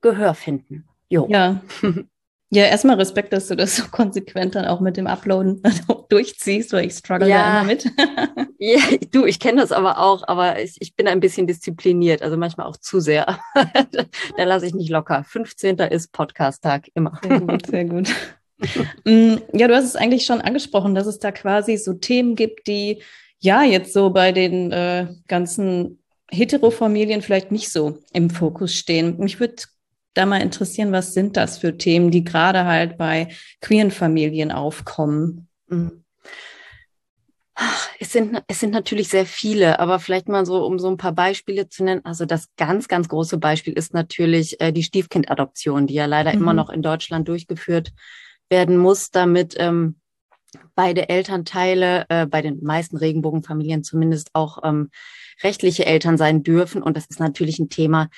Gehör 0.00 0.34
finden. 0.34 0.88
Jo. 1.08 1.26
Ja. 1.30 1.60
Ja, 2.50 2.64
erstmal 2.64 2.96
Respekt, 2.96 3.34
dass 3.34 3.48
du 3.48 3.56
das 3.56 3.76
so 3.76 3.84
konsequent 3.90 4.54
dann 4.54 4.64
auch 4.64 4.80
mit 4.80 4.96
dem 4.96 5.06
Uploaden 5.06 5.62
durchziehst, 6.08 6.72
weil 6.72 6.86
ich 6.86 6.94
struggle 6.94 7.28
ja, 7.28 7.42
da 7.42 7.60
immer 7.60 7.64
mit. 7.64 7.84
ja, 8.58 8.80
du, 9.10 9.26
ich 9.26 9.38
kenne 9.38 9.60
das 9.60 9.70
aber 9.70 9.98
auch, 9.98 10.26
aber 10.26 10.58
ich, 10.60 10.76
ich, 10.80 10.96
bin 10.96 11.08
ein 11.08 11.20
bisschen 11.20 11.46
diszipliniert, 11.46 12.22
also 12.22 12.38
manchmal 12.38 12.66
auch 12.66 12.78
zu 12.78 13.00
sehr. 13.00 13.38
da 14.36 14.44
lasse 14.44 14.66
ich 14.66 14.74
nicht 14.74 14.88
locker. 14.88 15.24
15. 15.24 15.76
ist 15.78 16.12
Podcast-Tag, 16.12 16.88
immer. 16.94 17.20
Sehr 17.22 17.40
gut, 17.40 17.66
sehr 17.66 17.84
gut. 17.84 18.08
Mm, 19.04 19.36
ja, 19.52 19.68
du 19.68 19.74
hast 19.76 19.84
es 19.84 19.96
eigentlich 19.96 20.24
schon 20.24 20.40
angesprochen, 20.40 20.94
dass 20.94 21.06
es 21.06 21.18
da 21.18 21.32
quasi 21.32 21.76
so 21.76 21.92
Themen 21.92 22.34
gibt, 22.34 22.66
die 22.66 23.02
ja 23.40 23.62
jetzt 23.62 23.92
so 23.92 24.10
bei 24.10 24.32
den 24.32 24.72
äh, 24.72 25.08
ganzen 25.28 26.02
Heterofamilien 26.30 27.22
vielleicht 27.22 27.52
nicht 27.52 27.70
so 27.70 27.98
im 28.12 28.30
Fokus 28.30 28.74
stehen. 28.74 29.18
Mich 29.18 29.38
würde 29.38 29.62
da 30.18 30.26
mal 30.26 30.42
interessieren, 30.42 30.92
was 30.92 31.14
sind 31.14 31.36
das 31.36 31.58
für 31.58 31.76
Themen, 31.78 32.10
die 32.10 32.24
gerade 32.24 32.64
halt 32.64 32.98
bei 32.98 33.28
queeren 33.60 33.90
Familien 33.90 34.50
aufkommen? 34.50 35.48
Mhm. 35.68 36.04
Es 37.98 38.12
sind, 38.12 38.40
es 38.46 38.60
sind 38.60 38.70
natürlich 38.72 39.08
sehr 39.08 39.26
viele, 39.26 39.80
aber 39.80 39.98
vielleicht 39.98 40.28
mal 40.28 40.46
so, 40.46 40.64
um 40.64 40.78
so 40.78 40.88
ein 40.88 40.96
paar 40.96 41.12
Beispiele 41.12 41.68
zu 41.68 41.82
nennen. 41.82 42.04
Also 42.04 42.24
das 42.24 42.48
ganz, 42.56 42.86
ganz 42.86 43.08
große 43.08 43.38
Beispiel 43.38 43.72
ist 43.72 43.94
natürlich 43.94 44.60
äh, 44.60 44.72
die 44.72 44.84
Stiefkindadoption, 44.84 45.88
die 45.88 45.94
ja 45.94 46.06
leider 46.06 46.32
mhm. 46.32 46.42
immer 46.42 46.52
noch 46.52 46.70
in 46.70 46.82
Deutschland 46.82 47.26
durchgeführt 47.26 47.92
werden 48.48 48.78
muss, 48.78 49.10
damit 49.10 49.56
ähm, 49.58 49.96
beide 50.76 51.08
Elternteile, 51.08 52.06
äh, 52.08 52.26
bei 52.26 52.42
den 52.42 52.62
meisten 52.62 52.96
Regenbogenfamilien 52.96 53.82
zumindest 53.82 54.30
auch 54.34 54.58
ähm, 54.62 54.90
rechtliche 55.42 55.86
Eltern 55.86 56.16
sein 56.16 56.42
dürfen. 56.42 56.82
Und 56.82 56.96
das 56.96 57.06
ist 57.06 57.20
natürlich 57.20 57.58
ein 57.58 57.68
Thema, 57.68 58.08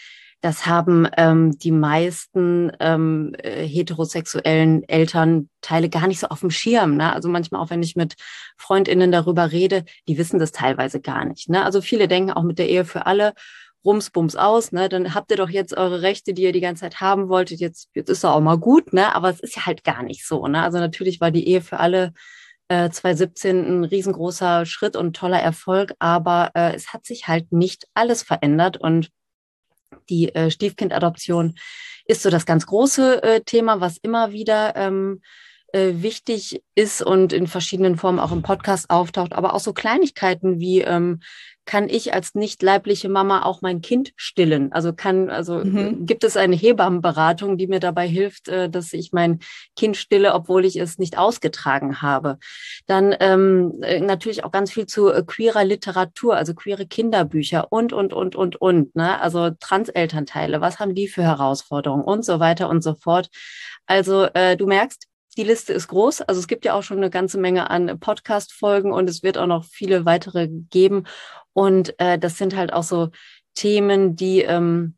das 0.41 0.67
haben 0.67 1.07
ähm, 1.17 1.59
die 1.59 1.71
meisten 1.71 2.73
ähm, 2.81 3.35
äh, 3.39 3.67
heterosexuellen 3.67 4.89
Elternteile 4.89 5.91
gar 5.91 6.07
nicht 6.07 6.21
so 6.21 6.29
auf 6.29 6.41
dem 6.41 6.51
Schirm. 6.51 6.97
Ne? 6.97 7.13
Also 7.13 7.29
manchmal 7.29 7.61
auch, 7.61 7.71
wenn 7.71 7.83
ich 7.83 7.95
mit 7.95 8.15
Freundinnen 8.57 9.13
darüber 9.13 9.53
rede, 9.53 9.85
die 10.09 10.17
wissen 10.17 10.39
das 10.39 10.53
teilweise 10.53 11.01
gar 11.01 11.25
nicht. 11.27 11.51
Ne? 11.51 11.65
Also 11.65 11.83
viele 11.83 12.09
denken 12.09 12.31
auch 12.31 12.43
mit 12.43 12.59
der 12.59 12.69
Ehe 12.69 12.85
für 12.85 13.07
alle 13.07 13.35
Rumsbums 13.85 14.37
aus, 14.37 14.73
ne? 14.73 14.89
Dann 14.91 15.15
habt 15.15 15.31
ihr 15.31 15.39
doch 15.39 15.49
jetzt 15.49 15.75
eure 15.75 16.03
Rechte, 16.03 16.35
die 16.35 16.43
ihr 16.43 16.53
die 16.53 16.61
ganze 16.61 16.83
Zeit 16.83 17.01
haben 17.01 17.29
wolltet. 17.31 17.61
Jetzt, 17.61 17.89
jetzt 17.95 18.11
ist 18.11 18.25
doch 18.25 18.33
auch 18.33 18.41
mal 18.41 18.59
gut, 18.59 18.93
ne? 18.93 19.15
Aber 19.15 19.31
es 19.31 19.41
ist 19.41 19.57
ja 19.57 19.67
halt 19.67 19.85
gar 19.85 20.03
nicht 20.03 20.27
so, 20.27 20.47
ne? 20.47 20.63
Also 20.63 20.79
natürlich 20.79 21.21
war 21.21 21.31
die 21.31 21.49
Ehe 21.49 21.63
für 21.63 21.81
alle 21.81 22.13
äh, 22.69 22.91
2017 22.91 23.81
ein 23.81 23.85
riesengroßer 23.85 24.67
Schritt 24.67 24.97
und 24.97 25.17
toller 25.17 25.41
Erfolg, 25.41 25.95
aber 25.99 26.51
äh, 26.55 26.75
es 26.75 26.93
hat 26.93 27.07
sich 27.07 27.27
halt 27.27 27.53
nicht 27.53 27.87
alles 27.95 28.23
verändert 28.23 28.77
und 28.77 29.11
die 30.11 30.35
äh, 30.35 30.51
Stiefkindadoption 30.51 31.55
ist 32.05 32.23
so 32.23 32.31
das 32.31 32.45
ganz 32.45 32.67
große 32.67 33.23
äh, 33.23 33.41
Thema, 33.41 33.81
was 33.81 33.97
immer 33.99 34.33
wieder 34.33 34.75
ähm, 34.77 35.23
äh, 35.73 35.93
wichtig 36.03 36.63
ist 36.75 37.03
und 37.03 37.33
in 37.33 37.47
verschiedenen 37.47 37.97
Formen 37.97 38.19
auch 38.19 38.33
im 38.33 38.43
Podcast 38.43 38.91
auftaucht, 38.91 39.33
aber 39.33 39.55
auch 39.55 39.61
so 39.61 39.73
Kleinigkeiten 39.73 40.59
wie 40.59 40.81
ähm, 40.81 41.21
kann 41.71 41.89
ich 41.89 42.13
als 42.13 42.35
nicht 42.35 42.65
leibliche 42.65 43.09
Mama 43.09 43.45
auch 43.45 43.63
mein 43.63 43.81
Kind 43.81 44.13
stillen? 44.17 44.73
Also 44.73 44.93
kann, 44.93 45.31
also 45.31 45.59
mhm. 45.59 46.05
gibt 46.05 46.25
es 46.25 46.37
eine 46.37 46.57
Hebammenberatung, 46.57 47.59
die 47.59 47.69
mir 47.69 47.79
dabei 47.79 48.09
hilft, 48.09 48.49
äh, 48.49 48.69
dass 48.69 48.93
ich 48.93 49.13
mein 49.13 49.39
Kind 49.77 49.97
stille, 49.97 50.35
obwohl 50.35 50.65
ich 50.65 50.75
es 50.75 50.99
nicht 50.99 51.17
ausgetragen 51.17 52.03
habe? 52.03 52.39
Dann 52.89 53.15
ähm, 53.21 53.79
äh, 53.83 54.01
natürlich 54.01 54.43
auch 54.43 54.51
ganz 54.51 54.73
viel 54.73 54.87
zu 54.87 55.13
äh, 55.13 55.23
queerer 55.25 55.63
Literatur, 55.63 56.35
also 56.35 56.55
queere 56.55 56.87
Kinderbücher 56.87 57.69
und, 57.71 57.93
und, 57.93 58.13
und, 58.13 58.35
und, 58.35 58.61
und. 58.61 58.97
Ne? 58.97 59.21
Also 59.21 59.51
Transelternteile, 59.51 60.61
was 60.61 60.81
haben 60.81 60.97
die 60.97 61.07
für 61.07 61.23
Herausforderungen 61.23 62.03
und 62.03 62.25
so 62.25 62.41
weiter 62.41 62.69
und 62.69 62.83
so 62.83 62.97
fort. 62.97 63.29
Also 63.87 64.25
äh, 64.35 64.57
du 64.57 64.67
merkst, 64.67 65.07
die 65.37 65.45
Liste 65.45 65.73
ist 65.73 65.89
groß. 65.89 66.23
Also 66.23 66.41
es 66.41 66.49
gibt 66.49 66.65
ja 66.65 66.75
auch 66.75 66.83
schon 66.83 66.97
eine 66.97 67.11
ganze 67.11 67.39
Menge 67.39 67.71
an 67.71 68.01
Podcast-Folgen 68.01 68.93
und 68.93 69.09
es 69.09 69.23
wird 69.23 69.39
auch 69.39 69.47
noch 69.47 69.65
viele 69.65 70.05
weitere 70.05 70.49
geben. 70.49 71.05
Und 71.53 71.99
äh, 71.99 72.19
das 72.19 72.39
sind 72.39 72.57
halt 72.57 72.73
auch 72.73 72.83
so 72.83 73.11
Themen, 73.55 74.17
die, 74.17 74.43
ähm, 74.43 74.95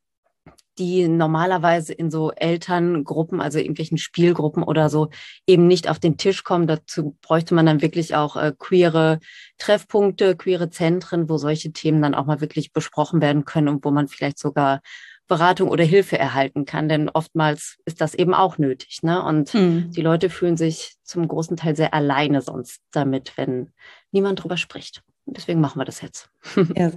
die 0.79 1.09
normalerweise 1.09 1.93
in 1.93 2.11
so 2.11 2.31
Elterngruppen, 2.33 3.41
also 3.41 3.59
irgendwelchen 3.59 3.99
Spielgruppen 3.99 4.63
oder 4.63 4.89
so, 4.89 5.11
eben 5.47 5.67
nicht 5.67 5.89
auf 5.89 5.99
den 5.99 6.17
Tisch 6.17 6.45
kommen. 6.45 6.67
Dazu 6.67 7.17
bräuchte 7.21 7.55
man 7.55 7.67
dann 7.67 7.83
wirklich 7.83 8.15
auch 8.15 8.37
äh, 8.37 8.53
queere 8.59 9.19
Treffpunkte, 9.59 10.37
queere 10.37 10.71
Zentren, 10.71 11.29
wo 11.29 11.37
solche 11.37 11.73
Themen 11.73 12.03
dann 12.03 12.15
auch 12.15 12.27
mal 12.27 12.41
wirklich 12.41 12.73
besprochen 12.73 13.21
werden 13.21 13.45
können 13.45 13.69
und 13.69 13.85
wo 13.85 13.91
man 13.91 14.09
vielleicht 14.09 14.39
sogar 14.39 14.81
Beratung 15.29 15.71
oder 15.71 15.85
Hilfe 15.85 16.19
erhalten 16.19 16.67
kann, 16.67 16.91
denn 16.91 17.09
oftmals 17.09 17.79
ist 17.87 18.01
das 18.01 18.15
eben 18.15 18.35
auch 18.35 18.59
nötig. 18.59 19.03
Ne? 19.03 19.23
Und 19.23 19.51
hm. 19.55 19.91
die 19.91 20.03
Leute 20.03 20.29
fühlen 20.29 20.57
sich 20.57 20.97
zum 21.05 21.27
großen 21.27 21.57
Teil 21.57 21.75
sehr 21.75 21.95
alleine 21.95 22.43
sonst 22.43 22.83
damit, 22.91 23.33
wenn 23.37 23.73
niemand 24.11 24.43
drüber 24.43 24.57
spricht. 24.57 25.03
Deswegen 25.27 25.61
machen 25.61 25.81
wir 25.81 25.85
das 25.85 26.01
jetzt. 26.01 26.31
Ja, 26.77 26.93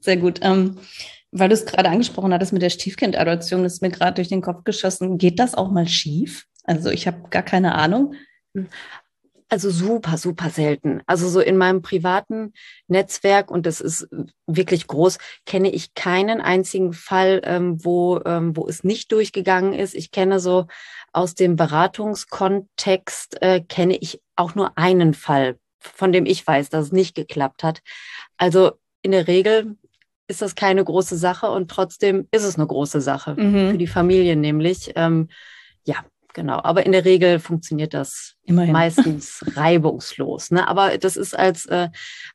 sehr 0.00 0.16
gut. 0.16 0.40
Ähm, 0.42 0.78
weil 1.30 1.48
du 1.48 1.54
es 1.54 1.66
gerade 1.66 1.88
angesprochen 1.88 2.32
hattest 2.32 2.52
mit 2.52 2.62
der 2.62 2.70
Stiefkindadoption, 2.70 3.64
ist 3.64 3.82
mir 3.82 3.90
gerade 3.90 4.14
durch 4.14 4.28
den 4.28 4.42
Kopf 4.42 4.64
geschossen. 4.64 5.18
Geht 5.18 5.40
das 5.40 5.54
auch 5.54 5.70
mal 5.70 5.88
schief? 5.88 6.46
Also 6.62 6.90
ich 6.90 7.06
habe 7.06 7.28
gar 7.30 7.42
keine 7.42 7.74
Ahnung. 7.74 8.14
Also 9.48 9.70
super, 9.70 10.16
super 10.16 10.50
selten. 10.50 11.02
Also 11.06 11.28
so 11.28 11.40
in 11.40 11.56
meinem 11.56 11.82
privaten 11.82 12.52
Netzwerk, 12.88 13.50
und 13.50 13.66
das 13.66 13.80
ist 13.80 14.08
wirklich 14.46 14.86
groß, 14.86 15.18
kenne 15.44 15.70
ich 15.70 15.94
keinen 15.94 16.40
einzigen 16.40 16.92
Fall, 16.92 17.40
ähm, 17.44 17.84
wo, 17.84 18.20
ähm, 18.24 18.56
wo 18.56 18.66
es 18.66 18.84
nicht 18.84 19.12
durchgegangen 19.12 19.72
ist. 19.72 19.94
Ich 19.94 20.10
kenne 20.12 20.40
so 20.40 20.66
aus 21.12 21.34
dem 21.34 21.56
Beratungskontext, 21.56 23.42
äh, 23.42 23.60
kenne 23.60 23.96
ich 23.96 24.20
auch 24.34 24.54
nur 24.54 24.78
einen 24.78 25.14
Fall, 25.14 25.58
von 25.84 26.12
dem 26.12 26.26
ich 26.26 26.46
weiß, 26.46 26.70
dass 26.70 26.86
es 26.86 26.92
nicht 26.92 27.14
geklappt 27.14 27.62
hat. 27.62 27.80
Also 28.36 28.72
in 29.02 29.12
der 29.12 29.28
Regel 29.28 29.76
ist 30.26 30.42
das 30.42 30.54
keine 30.54 30.84
große 30.84 31.16
Sache 31.16 31.50
und 31.50 31.70
trotzdem 31.70 32.26
ist 32.30 32.44
es 32.44 32.56
eine 32.56 32.66
große 32.66 33.00
Sache 33.00 33.34
mhm. 33.34 33.70
für 33.70 33.78
die 33.78 33.86
Familie 33.86 34.36
nämlich. 34.36 34.92
Ähm, 34.96 35.28
ja, 35.84 35.96
Genau, 36.34 36.58
aber 36.64 36.84
in 36.84 36.90
der 36.90 37.04
Regel 37.04 37.38
funktioniert 37.38 37.94
das 37.94 38.34
Immerhin. 38.42 38.72
meistens 38.72 39.44
reibungslos. 39.56 40.50
Ne? 40.50 40.66
Aber 40.66 40.98
das 40.98 41.16
ist 41.16 41.38
als, 41.38 41.64
äh, 41.66 41.90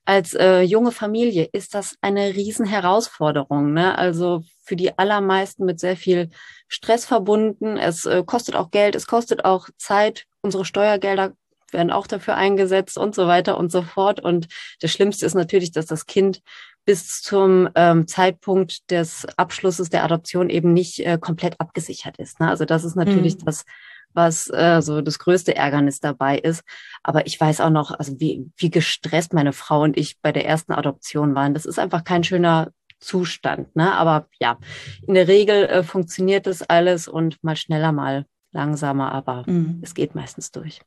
als 0.05 0.33
äh, 0.33 0.61
junge 0.61 0.93
Familie 0.93 1.49
ist 1.51 1.75
das 1.75 1.95
eine 1.99 2.33
Riesenherausforderung. 2.33 3.73
Ne? 3.73 3.97
Also 3.97 4.41
für 4.63 4.77
die 4.77 4.97
allermeisten 4.97 5.65
mit 5.65 5.81
sehr 5.81 5.97
viel 5.97 6.29
Stress 6.69 7.05
verbunden. 7.05 7.75
Es 7.75 8.05
äh, 8.05 8.23
kostet 8.25 8.55
auch 8.55 8.71
Geld, 8.71 8.95
es 8.95 9.05
kostet 9.05 9.43
auch 9.43 9.67
Zeit. 9.77 10.25
Unsere 10.41 10.63
Steuergelder 10.63 11.33
werden 11.73 11.91
auch 11.91 12.07
dafür 12.07 12.35
eingesetzt 12.35 12.97
und 12.97 13.15
so 13.15 13.27
weiter 13.27 13.57
und 13.57 13.71
so 13.71 13.81
fort. 13.81 14.19
Und 14.19 14.47
das 14.81 14.91
Schlimmste 14.91 15.25
ist 15.25 15.35
natürlich, 15.35 15.71
dass 15.71 15.85
das 15.85 16.05
Kind 16.05 16.41
bis 16.85 17.21
zum 17.21 17.69
ähm, 17.75 18.07
Zeitpunkt 18.07 18.89
des 18.89 19.27
Abschlusses 19.37 19.89
der 19.89 20.03
Adoption 20.03 20.49
eben 20.49 20.73
nicht 20.73 20.99
äh, 20.99 21.17
komplett 21.19 21.59
abgesichert 21.59 22.17
ist. 22.17 22.39
Ne? 22.39 22.49
Also 22.49 22.65
das 22.65 22.83
ist 22.83 22.95
natürlich 22.95 23.35
mhm. 23.37 23.45
das, 23.45 23.65
was 24.13 24.49
äh, 24.49 24.81
so 24.81 25.01
das 25.01 25.19
größte 25.19 25.55
Ärgernis 25.55 25.99
dabei 25.99 26.37
ist. 26.37 26.63
Aber 27.03 27.27
ich 27.27 27.39
weiß 27.39 27.61
auch 27.61 27.69
noch, 27.69 27.91
also 27.91 28.19
wie, 28.19 28.49
wie 28.57 28.69
gestresst 28.69 29.33
meine 29.33 29.53
Frau 29.53 29.83
und 29.83 29.97
ich 29.97 30.19
bei 30.21 30.31
der 30.31 30.45
ersten 30.45 30.73
Adoption 30.73 31.35
waren. 31.35 31.53
Das 31.53 31.65
ist 31.65 31.79
einfach 31.79 32.03
kein 32.03 32.23
schöner 32.23 32.71
Zustand. 32.99 33.75
Ne? 33.75 33.93
Aber 33.93 34.27
ja, 34.39 34.57
in 35.05 35.13
der 35.13 35.27
Regel 35.27 35.65
äh, 35.65 35.83
funktioniert 35.83 36.47
das 36.47 36.61
alles 36.63 37.07
und 37.07 37.43
mal 37.43 37.55
schneller, 37.55 37.91
mal 37.91 38.25
langsamer, 38.51 39.11
aber 39.11 39.43
mhm. 39.47 39.79
es 39.83 39.93
geht 39.93 40.15
meistens 40.15 40.51
durch. 40.51 40.81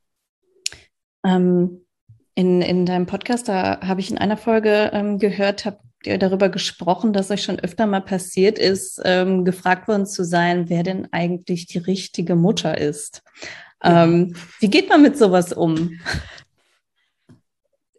Ähm, 1.25 1.85
in, 2.35 2.63
in 2.63 2.87
deinem 2.87 3.07
Podcast, 3.07 3.49
da 3.49 3.81
habe 3.81 4.01
ich 4.01 4.11
in 4.11 4.19
einer 4.19 4.37
Folge 4.37 4.91
ähm, 4.93 5.19
gehört, 5.19 5.65
habt 5.65 5.83
ihr 6.05 6.19
darüber 6.19 6.49
gesprochen, 6.49 7.13
dass 7.13 7.31
euch 7.31 7.43
schon 7.43 7.61
öfter 7.61 7.87
mal 7.87 8.01
passiert 8.01 8.59
ist, 8.59 9.01
ähm, 9.05 9.45
gefragt 9.45 9.89
worden 9.89 10.07
zu 10.07 10.25
sein, 10.25 10.69
wer 10.69 10.83
denn 10.83 11.09
eigentlich 11.13 11.67
die 11.67 11.79
richtige 11.79 12.35
Mutter 12.35 12.79
ist. 12.79 13.23
Ja. 13.83 14.05
Ähm, 14.05 14.35
wie 14.61 14.71
geht 14.71 14.89
man 14.89 15.03
mit 15.03 15.19
sowas 15.19 15.53
um? 15.53 15.99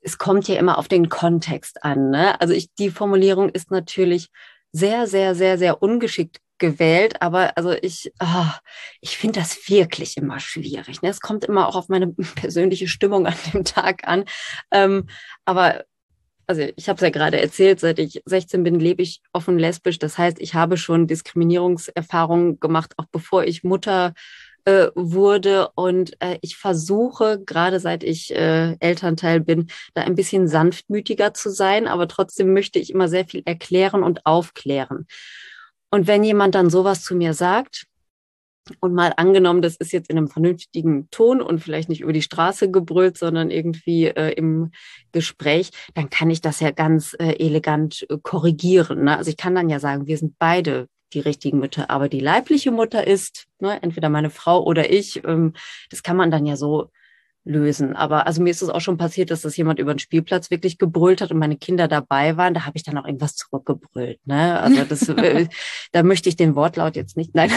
Es 0.02 0.18
kommt 0.18 0.48
ja 0.48 0.56
immer 0.56 0.78
auf 0.78 0.88
den 0.88 1.08
Kontext 1.08 1.84
an. 1.84 2.10
Ne? 2.10 2.40
Also 2.42 2.54
ich, 2.54 2.74
die 2.76 2.90
Formulierung 2.90 3.50
ist 3.50 3.72
natürlich 3.72 4.30
sehr, 4.72 5.08
sehr, 5.08 5.36
sehr, 5.36 5.58
sehr 5.58 5.82
ungeschickt 5.82 6.40
gewählt, 6.64 7.22
aber 7.22 7.58
also 7.58 7.74
ich, 7.74 8.14
oh, 8.22 8.46
ich 9.02 9.18
finde 9.18 9.42
das 9.42 9.68
wirklich 9.68 10.16
immer 10.16 10.40
schwierig. 10.40 11.02
Ne? 11.02 11.10
Es 11.10 11.20
kommt 11.20 11.44
immer 11.44 11.68
auch 11.68 11.76
auf 11.76 11.90
meine 11.90 12.08
persönliche 12.36 12.88
Stimmung 12.88 13.28
an 13.28 13.36
dem 13.54 13.66
Tag 13.66 14.08
an. 14.08 14.24
Ähm, 14.72 15.08
aber 15.44 15.84
also 16.48 16.62
ich 16.78 16.88
habe 16.88 16.96
es 16.96 17.02
ja 17.02 17.10
gerade 17.10 17.42
erzählt, 17.42 17.82
seit 17.82 18.00
ich 18.00 18.22
16 18.26 18.64
bin, 18.64 18.80
lebe 18.80 19.02
ich 19.02 19.22
offen 19.34 19.60
lesbisch. 19.60 20.00
Das 20.00 20.18
heißt, 20.18 20.40
ich 20.40 20.54
habe 20.54 20.78
schon 20.78 21.06
Diskriminierungserfahrungen 21.06 22.62
gemacht, 22.62 22.94
auch 22.96 23.08
bevor 23.12 23.44
ich 23.44 23.66
Mutter 23.66 24.14
äh, 24.64 24.88
wurde. 24.96 25.70
Und 25.76 26.14
äh, 26.22 26.38
ich 26.40 26.56
versuche, 26.56 27.44
gerade 27.46 27.82
seit 27.82 28.04
ich 28.04 28.34
äh, 28.34 28.78
Elternteil 28.80 29.42
bin, 29.42 29.68
da 29.96 30.04
ein 30.04 30.16
bisschen 30.16 30.48
sanftmütiger 30.48 31.34
zu 31.34 31.50
sein. 31.50 31.90
Aber 31.90 32.08
trotzdem 32.08 32.54
möchte 32.54 32.80
ich 32.80 32.90
immer 32.90 33.10
sehr 33.10 33.26
viel 33.26 33.44
erklären 33.44 34.02
und 34.02 34.26
aufklären. 34.26 35.08
Und 35.94 36.08
wenn 36.08 36.24
jemand 36.24 36.56
dann 36.56 36.72
sowas 36.72 37.04
zu 37.04 37.14
mir 37.14 37.36
sagt, 37.36 37.86
und 38.80 38.96
mal 38.96 39.14
angenommen, 39.16 39.62
das 39.62 39.76
ist 39.76 39.92
jetzt 39.92 40.10
in 40.10 40.18
einem 40.18 40.28
vernünftigen 40.28 41.08
Ton 41.12 41.40
und 41.40 41.60
vielleicht 41.60 41.88
nicht 41.88 42.02
über 42.02 42.14
die 42.14 42.24
Straße 42.24 42.72
gebrüllt, 42.72 43.16
sondern 43.16 43.52
irgendwie 43.52 44.06
äh, 44.06 44.32
im 44.32 44.72
Gespräch, 45.12 45.70
dann 45.94 46.10
kann 46.10 46.32
ich 46.32 46.42
das 46.42 46.62
ja 46.62 46.72
ganz 46.72 47.16
äh, 47.20 47.36
elegant 47.38 48.08
äh, 48.10 48.18
korrigieren. 48.24 49.04
Ne? 49.04 49.16
Also 49.16 49.30
ich 49.30 49.38
kann 49.38 49.54
dann 49.54 49.70
ja 49.70 49.80
sagen, 49.80 50.08
wir 50.08 50.18
sind 50.18 50.34
beide 50.40 50.88
die 51.14 51.20
richtigen 51.20 51.60
Mütter, 51.60 51.92
aber 51.92 52.10
die 52.10 52.22
leibliche 52.22 52.72
Mutter 52.72 53.06
ist 53.06 53.46
ne, 53.60 53.78
entweder 53.84 54.10
meine 54.10 54.32
Frau 54.32 54.64
oder 54.64 54.90
ich. 54.90 55.24
Ähm, 55.24 55.54
das 55.92 56.02
kann 56.02 56.18
man 56.18 56.32
dann 56.32 56.48
ja 56.48 56.56
so 56.56 56.90
lösen. 57.46 57.96
Aber 57.96 58.26
also 58.26 58.42
mir 58.42 58.52
ist 58.52 58.62
es 58.62 58.70
auch 58.70 58.80
schon 58.80 58.98
passiert, 58.98 59.30
dass 59.30 59.42
das 59.42 59.58
jemand 59.58 59.80
über 59.80 59.94
den 59.94 60.00
Spielplatz 60.00 60.50
wirklich 60.50 60.78
gebrüllt 60.78 61.22
hat 61.22 61.32
und 61.32 61.40
meine 61.40 61.58
Kinder 61.58 61.88
dabei 61.88 62.38
waren. 62.38 62.54
Da 62.54 62.66
habe 62.66 62.78
ich 62.78 62.84
dann 62.84 62.98
auch 62.98 63.06
irgendwas 63.06 63.36
zurückgebrüllt. 63.36 64.20
Ne? 64.26 64.60
Also 64.60 64.84
das, 64.86 65.10
äh, 65.10 65.48
da 65.92 66.04
möchte 66.04 66.30
ich 66.30 66.36
den 66.36 66.56
Wortlaut 66.56 66.96
jetzt 66.96 67.18
nicht. 67.18 67.36
Nein, 67.36 67.52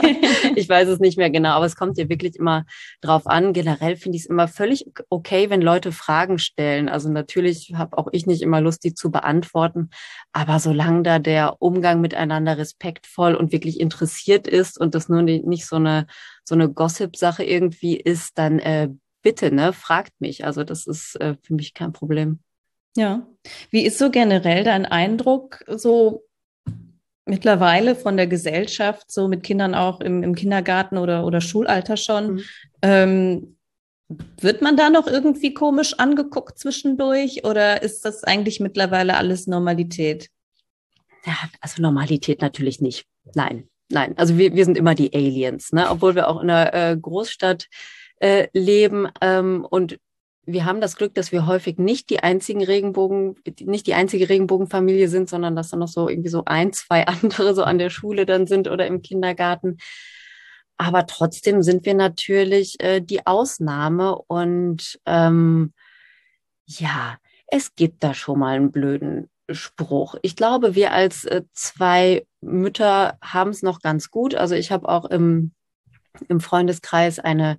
ich 0.56 0.68
weiß 0.68 0.88
es 0.88 0.98
nicht 0.98 1.18
mehr 1.18 1.30
genau. 1.30 1.50
Aber 1.50 1.66
es 1.66 1.76
kommt 1.76 1.98
ja 1.98 2.08
wirklich 2.08 2.36
immer 2.36 2.64
drauf 3.00 3.26
an. 3.26 3.52
Generell 3.52 3.96
finde 3.96 4.16
ich 4.16 4.24
es 4.24 4.30
immer 4.30 4.48
völlig 4.48 4.86
okay, 5.08 5.50
wenn 5.50 5.62
Leute 5.62 5.92
Fragen 5.92 6.38
stellen. 6.38 6.88
Also 6.88 7.08
natürlich 7.08 7.72
habe 7.76 7.96
auch 7.96 8.08
ich 8.12 8.26
nicht 8.26 8.42
immer 8.42 8.60
Lust, 8.60 8.82
die 8.82 8.94
zu 8.94 9.10
beantworten. 9.10 9.90
Aber 10.32 10.58
solange 10.58 11.02
da 11.02 11.18
der 11.20 11.56
Umgang 11.60 12.00
miteinander 12.00 12.58
respektvoll 12.58 13.34
und 13.34 13.52
wirklich 13.52 13.78
interessiert 13.78 14.48
ist 14.48 14.80
und 14.80 14.94
das 14.94 15.08
nur 15.08 15.22
nicht 15.22 15.66
so 15.66 15.76
eine 15.76 16.06
so 16.48 16.54
eine 16.54 16.70
Gossip-Sache 16.70 17.44
irgendwie 17.44 17.96
ist, 17.96 18.38
dann 18.38 18.58
äh, 18.58 18.88
bitte, 19.22 19.54
ne, 19.54 19.72
fragt 19.72 20.20
mich. 20.20 20.44
Also 20.44 20.64
das 20.64 20.86
ist 20.86 21.16
äh, 21.20 21.36
für 21.42 21.54
mich 21.54 21.74
kein 21.74 21.92
Problem. 21.92 22.40
Ja. 22.96 23.26
Wie 23.70 23.84
ist 23.84 23.98
so 23.98 24.10
generell 24.10 24.64
dein 24.64 24.86
Eindruck 24.86 25.64
so 25.68 26.24
mittlerweile 27.26 27.94
von 27.94 28.16
der 28.16 28.26
Gesellschaft, 28.26 29.10
so 29.10 29.28
mit 29.28 29.42
Kindern 29.42 29.74
auch 29.74 30.00
im, 30.00 30.22
im 30.22 30.34
Kindergarten 30.34 30.98
oder, 30.98 31.24
oder 31.24 31.40
Schulalter 31.40 31.96
schon? 31.96 32.34
Mhm. 32.34 32.42
Ähm, 32.82 33.56
wird 34.40 34.62
man 34.62 34.76
da 34.76 34.88
noch 34.88 35.06
irgendwie 35.06 35.52
komisch 35.52 35.94
angeguckt 35.98 36.58
zwischendurch 36.58 37.44
oder 37.44 37.82
ist 37.82 38.04
das 38.04 38.24
eigentlich 38.24 38.58
mittlerweile 38.58 39.16
alles 39.16 39.46
Normalität? 39.46 40.30
Ja, 41.26 41.34
also 41.60 41.82
Normalität 41.82 42.40
natürlich 42.40 42.80
nicht. 42.80 43.04
Nein, 43.34 43.68
nein. 43.90 44.16
Also 44.16 44.38
wir, 44.38 44.54
wir 44.54 44.64
sind 44.64 44.78
immer 44.78 44.94
die 44.94 45.12
Aliens, 45.14 45.72
ne? 45.72 45.90
Obwohl 45.90 46.14
wir 46.14 46.28
auch 46.28 46.40
in 46.40 46.48
einer 46.48 46.72
äh, 46.72 46.96
Großstadt 46.96 47.68
äh, 48.20 48.48
leben. 48.52 49.08
Ähm, 49.20 49.66
und 49.68 49.98
wir 50.44 50.64
haben 50.64 50.80
das 50.80 50.96
Glück, 50.96 51.14
dass 51.14 51.30
wir 51.30 51.46
häufig 51.46 51.78
nicht 51.78 52.08
die 52.08 52.20
einzigen 52.20 52.64
Regenbogen, 52.64 53.36
nicht 53.60 53.86
die 53.86 53.94
einzige 53.94 54.28
Regenbogenfamilie 54.28 55.08
sind, 55.08 55.28
sondern 55.28 55.54
dass 55.54 55.68
da 55.68 55.76
noch 55.76 55.88
so 55.88 56.08
irgendwie 56.08 56.30
so 56.30 56.44
ein, 56.46 56.72
zwei 56.72 57.06
andere 57.06 57.54
so 57.54 57.64
an 57.64 57.78
der 57.78 57.90
Schule 57.90 58.24
dann 58.26 58.46
sind 58.46 58.68
oder 58.68 58.86
im 58.86 59.02
Kindergarten. 59.02 59.76
Aber 60.78 61.06
trotzdem 61.06 61.62
sind 61.62 61.84
wir 61.84 61.94
natürlich 61.94 62.80
äh, 62.80 63.00
die 63.00 63.26
Ausnahme 63.26 64.16
und 64.16 64.98
ähm, 65.06 65.74
ja, 66.66 67.18
es 67.48 67.74
gibt 67.74 68.04
da 68.04 68.14
schon 68.14 68.38
mal 68.38 68.56
einen 68.56 68.70
blöden 68.70 69.28
Spruch. 69.50 70.16
Ich 70.22 70.36
glaube, 70.36 70.74
wir 70.74 70.92
als 70.92 71.24
äh, 71.24 71.42
zwei 71.52 72.26
Mütter 72.40 73.18
haben 73.22 73.50
es 73.50 73.62
noch 73.62 73.80
ganz 73.80 74.10
gut. 74.10 74.34
Also 74.34 74.54
ich 74.54 74.70
habe 74.70 74.88
auch 74.88 75.06
im, 75.06 75.52
im 76.28 76.40
Freundeskreis 76.40 77.18
eine 77.18 77.58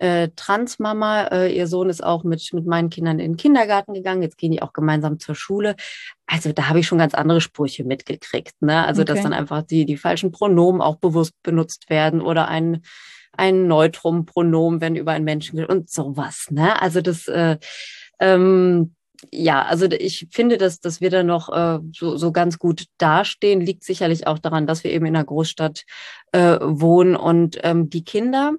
äh, 0.00 0.28
Transmama. 0.36 1.24
Äh, 1.24 1.56
ihr 1.56 1.66
Sohn 1.66 1.90
ist 1.90 2.02
auch 2.02 2.24
mit, 2.24 2.52
mit 2.52 2.66
meinen 2.66 2.90
Kindern 2.90 3.18
in 3.18 3.32
den 3.32 3.36
Kindergarten 3.36 3.94
gegangen. 3.94 4.22
Jetzt 4.22 4.38
gehen 4.38 4.52
die 4.52 4.62
auch 4.62 4.72
gemeinsam 4.72 5.18
zur 5.18 5.34
Schule. 5.34 5.76
Also 6.26 6.52
da 6.52 6.68
habe 6.68 6.80
ich 6.80 6.86
schon 6.86 6.98
ganz 6.98 7.14
andere 7.14 7.40
Sprüche 7.40 7.84
mitgekriegt. 7.84 8.60
Ne? 8.60 8.84
Also 8.84 9.02
okay. 9.02 9.14
dass 9.14 9.22
dann 9.22 9.32
einfach 9.32 9.62
die, 9.62 9.86
die 9.86 9.96
falschen 9.96 10.32
Pronomen 10.32 10.80
auch 10.80 10.96
bewusst 10.96 11.34
benutzt 11.42 11.90
werden 11.90 12.20
oder 12.20 12.48
ein 12.48 12.82
ein 13.36 13.68
Neutrum-Pronomen, 13.68 14.80
wenn 14.80 14.96
über 14.96 15.12
einen 15.12 15.24
Menschen 15.24 15.64
und 15.64 15.88
sowas. 15.88 16.48
Ne? 16.50 16.82
Also 16.82 17.00
das 17.00 17.28
äh, 17.28 17.56
ähm, 18.18 18.96
ja, 19.32 19.62
also 19.62 19.86
ich 19.86 20.28
finde, 20.30 20.58
dass, 20.58 20.80
dass 20.80 21.00
wir 21.00 21.10
da 21.10 21.22
noch 21.22 21.48
äh, 21.48 21.80
so, 21.92 22.16
so 22.16 22.30
ganz 22.32 22.58
gut 22.58 22.84
dastehen, 22.98 23.60
liegt 23.60 23.84
sicherlich 23.84 24.26
auch 24.26 24.38
daran, 24.38 24.66
dass 24.66 24.84
wir 24.84 24.92
eben 24.92 25.06
in 25.06 25.16
einer 25.16 25.24
Großstadt 25.24 25.84
äh, 26.32 26.58
wohnen 26.60 27.16
und 27.16 27.58
ähm, 27.62 27.90
die 27.90 28.04
Kinder, 28.04 28.54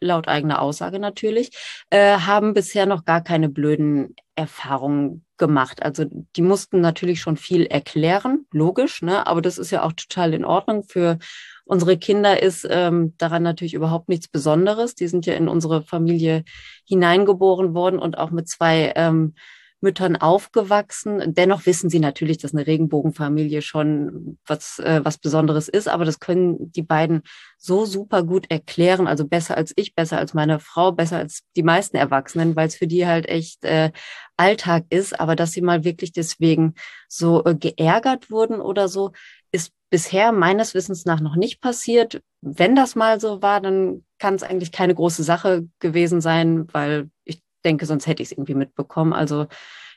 laut 0.00 0.28
eigener 0.28 0.60
Aussage 0.62 0.98
natürlich, 0.98 1.50
äh, 1.90 2.18
haben 2.18 2.54
bisher 2.54 2.86
noch 2.86 3.04
gar 3.04 3.22
keine 3.22 3.48
blöden 3.48 4.14
Erfahrungen 4.34 5.24
gemacht. 5.36 5.82
Also 5.82 6.04
die 6.36 6.42
mussten 6.42 6.80
natürlich 6.80 7.20
schon 7.20 7.36
viel 7.36 7.66
erklären, 7.66 8.46
logisch, 8.52 9.02
ne? 9.02 9.26
aber 9.26 9.40
das 9.42 9.58
ist 9.58 9.70
ja 9.70 9.82
auch 9.82 9.92
total 9.92 10.34
in 10.34 10.44
Ordnung. 10.44 10.84
Für 10.84 11.18
unsere 11.64 11.96
Kinder 11.96 12.42
ist 12.42 12.66
ähm, 12.68 13.14
daran 13.18 13.42
natürlich 13.42 13.74
überhaupt 13.74 14.08
nichts 14.08 14.28
Besonderes. 14.28 14.94
Die 14.94 15.08
sind 15.08 15.26
ja 15.26 15.34
in 15.34 15.48
unsere 15.48 15.82
Familie 15.82 16.44
hineingeboren 16.84 17.74
worden 17.74 17.98
und 17.98 18.18
auch 18.18 18.30
mit 18.30 18.48
zwei 18.48 18.92
ähm, 18.96 19.34
Müttern 19.80 20.16
aufgewachsen. 20.16 21.34
Dennoch 21.34 21.66
wissen 21.66 21.88
sie 21.90 22.00
natürlich, 22.00 22.38
dass 22.38 22.52
eine 22.52 22.66
Regenbogenfamilie 22.66 23.62
schon 23.62 24.38
was, 24.46 24.78
äh, 24.78 25.00
was 25.04 25.18
Besonderes 25.18 25.68
ist, 25.68 25.88
aber 25.88 26.04
das 26.04 26.18
können 26.20 26.72
die 26.72 26.82
beiden 26.82 27.22
so 27.56 27.84
super 27.84 28.22
gut 28.22 28.50
erklären, 28.50 29.06
also 29.06 29.26
besser 29.26 29.56
als 29.56 29.72
ich, 29.76 29.94
besser 29.94 30.18
als 30.18 30.34
meine 30.34 30.58
Frau, 30.58 30.92
besser 30.92 31.18
als 31.18 31.42
die 31.56 31.62
meisten 31.62 31.96
Erwachsenen, 31.96 32.56
weil 32.56 32.68
es 32.68 32.76
für 32.76 32.86
die 32.86 33.06
halt 33.06 33.28
echt 33.28 33.64
äh, 33.64 33.92
Alltag 34.36 34.84
ist, 34.90 35.18
aber 35.18 35.36
dass 35.36 35.52
sie 35.52 35.62
mal 35.62 35.84
wirklich 35.84 36.12
deswegen 36.12 36.74
so 37.08 37.44
äh, 37.44 37.54
geärgert 37.54 38.30
wurden 38.30 38.60
oder 38.60 38.88
so, 38.88 39.12
ist 39.52 39.72
bisher 39.90 40.32
meines 40.32 40.74
Wissens 40.74 41.04
nach 41.04 41.20
noch 41.20 41.36
nicht 41.36 41.60
passiert. 41.60 42.20
Wenn 42.40 42.76
das 42.76 42.94
mal 42.94 43.20
so 43.20 43.42
war, 43.42 43.60
dann 43.60 44.04
kann 44.18 44.34
es 44.34 44.42
eigentlich 44.42 44.72
keine 44.72 44.94
große 44.94 45.22
Sache 45.22 45.68
gewesen 45.78 46.20
sein, 46.20 46.66
weil 46.72 47.10
ich 47.24 47.42
denke, 47.64 47.86
sonst 47.86 48.06
hätte 48.06 48.22
ich 48.22 48.28
es 48.28 48.32
irgendwie 48.32 48.54
mitbekommen. 48.54 49.12
Also 49.12 49.46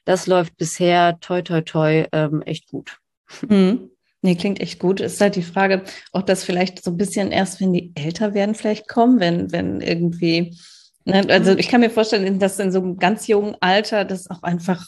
das 0.06 0.28
läuft 0.28 0.58
bisher 0.58 1.20
toi 1.20 1.42
toi 1.42 1.62
toi 1.62 2.08
ähm, 2.12 2.42
echt 2.44 2.68
gut. 2.70 2.98
Mhm. 3.48 3.92
Nee, 4.24 4.36
klingt 4.36 4.60
echt 4.60 4.80
gut. 4.80 5.00
Ist 5.00 5.20
halt 5.20 5.36
die 5.36 5.42
Frage, 5.42 5.84
ob 6.12 6.28
das 6.28 6.44
vielleicht 6.44 6.84
so 6.84 6.92
ein 6.92 6.98
bisschen 6.98 7.32
erst, 7.32 7.60
wenn 7.60 7.74
die 7.74 7.92
älter 7.96 8.34
werden, 8.36 8.54
vielleicht 8.54 8.88
kommen, 8.88 9.20
wenn, 9.20 9.52
wenn 9.52 9.82
irgendwie, 9.82 10.56
ne? 11.06 11.26
also 11.30 11.58
ich 11.58 11.68
kann 11.68 11.82
mir 11.82 11.90
vorstellen, 11.90 12.38
dass 12.38 12.60
in 12.60 12.72
so 12.72 12.80
einem 12.80 12.98
ganz 12.98 13.26
jungen 13.28 13.56
Alter 13.62 14.06
das 14.06 14.30
auch 14.30 14.44
einfach 14.44 14.88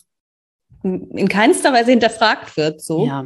in 0.84 1.30
keinster 1.30 1.74
Weise 1.74 1.92
hinterfragt 1.92 2.58
wird, 2.58 2.82
so. 2.82 3.08
Ja. 3.08 3.26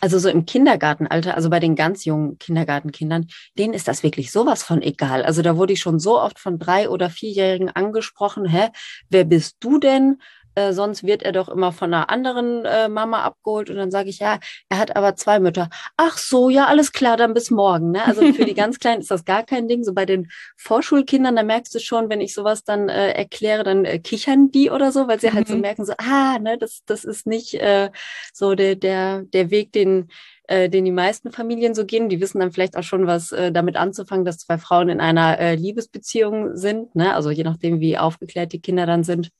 Also 0.00 0.18
so 0.18 0.28
im 0.28 0.46
Kindergartenalter, 0.46 1.34
also 1.34 1.50
bei 1.50 1.60
den 1.60 1.76
ganz 1.76 2.04
jungen 2.04 2.38
Kindergartenkindern, 2.38 3.26
denen 3.58 3.74
ist 3.74 3.88
das 3.88 4.02
wirklich 4.02 4.32
sowas 4.32 4.62
von 4.62 4.82
egal. 4.82 5.22
Also 5.24 5.42
da 5.42 5.56
wurde 5.56 5.72
ich 5.72 5.80
schon 5.80 5.98
so 5.98 6.20
oft 6.20 6.38
von 6.38 6.58
drei 6.58 6.88
oder 6.88 7.10
vierjährigen 7.10 7.68
angesprochen, 7.70 8.46
hä, 8.46 8.68
wer 9.08 9.24
bist 9.24 9.56
du 9.60 9.78
denn? 9.78 10.20
Äh, 10.54 10.72
sonst 10.72 11.04
wird 11.04 11.22
er 11.22 11.32
doch 11.32 11.48
immer 11.48 11.72
von 11.72 11.92
einer 11.92 12.10
anderen 12.10 12.64
äh, 12.64 12.88
Mama 12.88 13.22
abgeholt. 13.22 13.70
Und 13.70 13.76
dann 13.76 13.90
sage 13.90 14.10
ich, 14.10 14.18
ja, 14.18 14.38
er 14.68 14.78
hat 14.78 14.96
aber 14.96 15.16
zwei 15.16 15.40
Mütter. 15.40 15.68
Ach 15.96 16.18
so, 16.18 16.50
ja, 16.50 16.66
alles 16.66 16.92
klar, 16.92 17.16
dann 17.16 17.34
bis 17.34 17.50
morgen. 17.50 17.92
Ne? 17.92 18.04
Also 18.04 18.32
für 18.32 18.44
die 18.44 18.54
ganz 18.60 18.78
Kleinen 18.78 19.00
ist 19.00 19.10
das 19.10 19.24
gar 19.24 19.44
kein 19.44 19.68
Ding. 19.68 19.84
So 19.84 19.94
bei 19.94 20.06
den 20.06 20.30
Vorschulkindern, 20.56 21.36
da 21.36 21.42
merkst 21.42 21.74
du 21.74 21.78
schon, 21.78 22.10
wenn 22.10 22.20
ich 22.20 22.34
sowas 22.34 22.64
dann 22.64 22.88
äh, 22.88 23.12
erkläre, 23.12 23.64
dann 23.64 23.84
äh, 23.84 23.98
kichern 23.98 24.50
die 24.50 24.70
oder 24.70 24.92
so, 24.92 25.08
weil 25.08 25.20
sie 25.20 25.32
halt 25.32 25.48
so 25.48 25.54
mhm. 25.54 25.60
merken, 25.60 25.84
so, 25.84 25.94
ah, 25.98 26.38
ne, 26.38 26.58
das, 26.58 26.82
das 26.86 27.04
ist 27.04 27.26
nicht 27.26 27.54
äh, 27.54 27.90
so 28.32 28.54
der, 28.54 28.74
der, 28.74 29.22
der 29.22 29.50
Weg, 29.50 29.72
den 29.72 30.08
äh, 30.50 30.68
den 30.68 30.84
die 30.84 30.90
meisten 30.90 31.30
Familien 31.30 31.74
so 31.76 31.86
gehen. 31.86 32.08
Die 32.08 32.20
wissen 32.20 32.40
dann 32.40 32.50
vielleicht 32.50 32.76
auch 32.76 32.82
schon, 32.82 33.06
was 33.06 33.30
äh, 33.30 33.52
damit 33.52 33.76
anzufangen, 33.76 34.24
dass 34.24 34.38
zwei 34.38 34.58
Frauen 34.58 34.88
in 34.88 35.00
einer 35.00 35.38
äh, 35.38 35.54
Liebesbeziehung 35.54 36.56
sind. 36.56 36.94
Ne? 36.96 37.14
Also 37.14 37.30
je 37.30 37.44
nachdem, 37.44 37.78
wie 37.78 37.96
aufgeklärt 37.96 38.52
die 38.52 38.60
Kinder 38.60 38.84
dann 38.84 39.04
sind. 39.04 39.30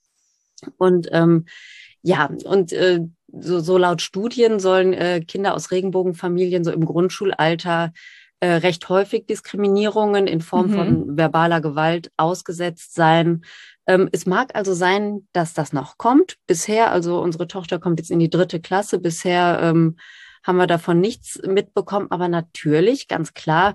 Und 0.76 1.08
ähm, 1.12 1.46
ja, 2.02 2.30
und 2.44 2.72
äh, 2.72 3.00
so, 3.32 3.60
so 3.60 3.78
laut 3.78 4.02
Studien 4.02 4.58
sollen 4.58 4.92
äh, 4.92 5.20
Kinder 5.20 5.54
aus 5.54 5.70
Regenbogenfamilien 5.70 6.64
so 6.64 6.72
im 6.72 6.84
Grundschulalter 6.84 7.92
äh, 8.40 8.54
recht 8.54 8.88
häufig 8.88 9.26
Diskriminierungen 9.26 10.26
in 10.26 10.40
Form 10.40 10.68
mhm. 10.68 10.74
von 10.74 11.16
verbaler 11.18 11.60
Gewalt 11.60 12.10
ausgesetzt 12.16 12.94
sein. 12.94 13.42
Ähm, 13.86 14.08
es 14.12 14.24
mag 14.24 14.54
also 14.54 14.72
sein, 14.72 15.28
dass 15.32 15.52
das 15.52 15.72
noch 15.72 15.98
kommt. 15.98 16.36
Bisher, 16.46 16.90
also 16.90 17.20
unsere 17.20 17.46
Tochter 17.48 17.78
kommt 17.78 18.00
jetzt 18.00 18.10
in 18.10 18.18
die 18.18 18.30
dritte 18.30 18.60
Klasse. 18.60 18.98
Bisher 18.98 19.60
ähm, 19.62 19.96
haben 20.42 20.56
wir 20.56 20.66
davon 20.66 21.00
nichts 21.00 21.38
mitbekommen. 21.46 22.06
Aber 22.10 22.28
natürlich, 22.28 23.08
ganz 23.08 23.34
klar, 23.34 23.74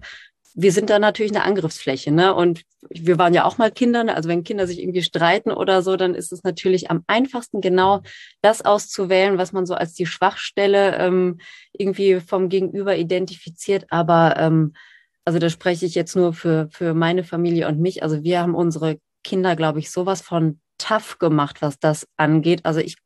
wir 0.55 0.71
sind 0.71 0.89
da 0.89 0.99
natürlich 0.99 1.33
eine 1.33 1.43
Angriffsfläche, 1.43 2.11
ne? 2.11 2.33
Und 2.33 2.63
wir 2.89 3.17
waren 3.17 3.33
ja 3.33 3.43
auch 3.43 3.57
mal 3.57 3.71
Kinder, 3.71 4.05
ne? 4.05 4.15
also 4.15 4.29
wenn 4.29 4.45
Kinder 4.45 4.67
sich 4.67 4.79
irgendwie 4.79 5.03
streiten 5.03 5.51
oder 5.51 5.81
so, 5.81 5.97
dann 5.97 6.15
ist 6.15 6.31
es 6.31 6.43
natürlich 6.43 6.89
am 6.89 7.03
einfachsten, 7.07 7.59
genau 7.59 8.01
das 8.41 8.63
auszuwählen, 8.63 9.37
was 9.37 9.51
man 9.51 9.65
so 9.65 9.73
als 9.73 9.93
die 9.93 10.05
Schwachstelle 10.05 10.95
ähm, 10.97 11.39
irgendwie 11.73 12.21
vom 12.21 12.47
Gegenüber 12.47 12.95
identifiziert. 12.95 13.85
Aber 13.89 14.35
ähm, 14.37 14.73
also 15.25 15.39
da 15.39 15.49
spreche 15.49 15.85
ich 15.85 15.95
jetzt 15.95 16.15
nur 16.15 16.33
für, 16.33 16.69
für 16.71 16.93
meine 16.93 17.23
Familie 17.23 17.67
und 17.67 17.79
mich. 17.79 18.01
Also 18.03 18.23
wir 18.23 18.39
haben 18.39 18.55
unsere 18.55 18.99
Kinder, 19.23 19.55
glaube 19.55 19.79
ich, 19.79 19.91
sowas 19.91 20.21
von 20.21 20.59
tough 20.77 21.17
gemacht, 21.19 21.61
was 21.61 21.79
das 21.79 22.07
angeht. 22.15 22.61
Also 22.63 22.79
ich 22.79 22.97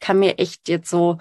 kann 0.00 0.18
mir 0.18 0.38
echt 0.38 0.68
jetzt 0.68 0.90
so 0.90 1.16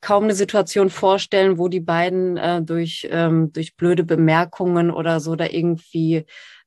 kaum 0.00 0.24
eine 0.24 0.34
Situation 0.34 0.90
vorstellen, 0.90 1.58
wo 1.58 1.68
die 1.68 1.80
beiden 1.80 2.36
äh, 2.36 2.62
durch, 2.62 3.08
ähm, 3.10 3.52
durch 3.52 3.76
blöde 3.76 4.04
Bemerkungen 4.04 4.90
oder 4.90 5.20
so 5.20 5.36
da 5.36 5.46
irgendwie 5.46 6.26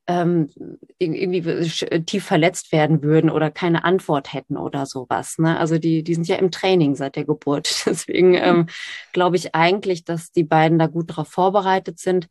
ähm, 0.10 0.50
irgendwie 0.98 1.48
äh, 1.48 2.02
tief 2.02 2.26
verletzt 2.26 2.72
werden 2.72 3.04
würden 3.04 3.30
oder 3.30 3.52
keine 3.52 3.84
Antwort 3.84 4.34
hätten 4.34 4.58
oder 4.58 4.88
sowas. 4.88 5.38
Ne? 5.38 5.60
Also 5.60 5.78
die, 5.78 6.04
die 6.04 6.15
sind 6.15 6.28
ja 6.28 6.38
im 6.38 6.50
Training 6.50 6.96
seit 6.96 7.15
der 7.15 7.26
Geburt. 7.26 7.70
Deswegen 7.86 8.34
ähm, 8.34 8.65
glaube 9.13 9.36
ich 9.36 9.54
eigentlich, 9.54 10.06
dass 10.06 10.32
die 10.32 10.44
beiden 10.44 10.80
da 10.80 10.88
gut 10.88 11.12
darauf 11.12 11.28
vorbereitet 11.28 12.00
sind. 12.00 12.28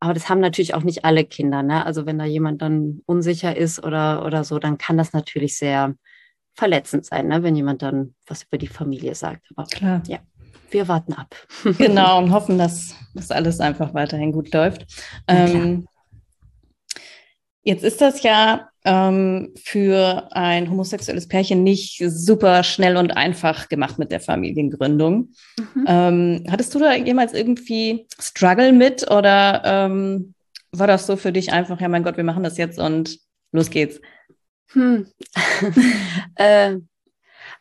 Aber 0.00 0.12
das 0.12 0.28
haben 0.28 0.40
natürlich 0.40 0.74
auch 0.74 0.82
nicht 0.82 1.04
alle 1.04 1.24
Kinder. 1.24 1.62
Ne? 1.62 1.86
Also 1.86 2.04
wenn 2.04 2.18
da 2.18 2.24
jemand 2.24 2.62
dann 2.62 3.00
unsicher 3.06 3.56
ist 3.56 3.84
oder, 3.84 4.24
oder 4.24 4.42
so, 4.42 4.58
dann 4.58 4.76
kann 4.76 4.98
das 4.98 5.12
natürlich 5.12 5.56
sehr 5.56 5.94
verletzend 6.54 7.06
sein, 7.06 7.28
ne? 7.28 7.44
wenn 7.44 7.54
jemand 7.54 7.82
dann 7.82 8.14
was 8.26 8.42
über 8.42 8.58
die 8.58 8.66
Familie 8.66 9.14
sagt. 9.14 9.46
Aber 9.54 9.68
Klar. 9.68 10.02
ja, 10.08 10.18
wir 10.72 10.88
warten 10.88 11.12
ab. 11.14 11.34
Genau 11.78 12.18
und 12.18 12.32
hoffen, 12.32 12.58
dass 12.58 12.94
das 13.14 13.30
alles 13.30 13.60
einfach 13.60 13.94
weiterhin 13.94 14.32
gut 14.32 14.52
läuft. 14.52 14.86
Ähm, 15.28 15.86
Jetzt 17.62 17.84
ist 17.84 18.00
das 18.00 18.22
ja 18.22 18.70
ähm, 18.84 19.52
für 19.62 20.28
ein 20.32 20.70
homosexuelles 20.70 21.28
Pärchen 21.28 21.62
nicht 21.62 22.02
super 22.06 22.62
schnell 22.62 22.96
und 22.96 23.10
einfach 23.16 23.68
gemacht 23.68 23.98
mit 23.98 24.10
der 24.10 24.20
Familiengründung. 24.20 25.28
Mhm. 25.58 25.84
Ähm, 25.86 26.44
hattest 26.50 26.74
du 26.74 26.78
da 26.78 26.94
jemals 26.94 27.34
irgendwie 27.34 28.06
Struggle 28.18 28.72
mit 28.72 29.10
oder 29.10 29.62
ähm, 29.64 30.34
war 30.72 30.86
das 30.86 31.06
so 31.06 31.16
für 31.16 31.32
dich 31.32 31.52
einfach, 31.52 31.80
ja 31.80 31.88
mein 31.88 32.02
Gott, 32.02 32.16
wir 32.16 32.24
machen 32.24 32.42
das 32.42 32.56
jetzt 32.56 32.78
und 32.78 33.18
los 33.52 33.68
geht's? 33.68 34.00
Hm. 34.72 35.06
äh, 36.36 36.76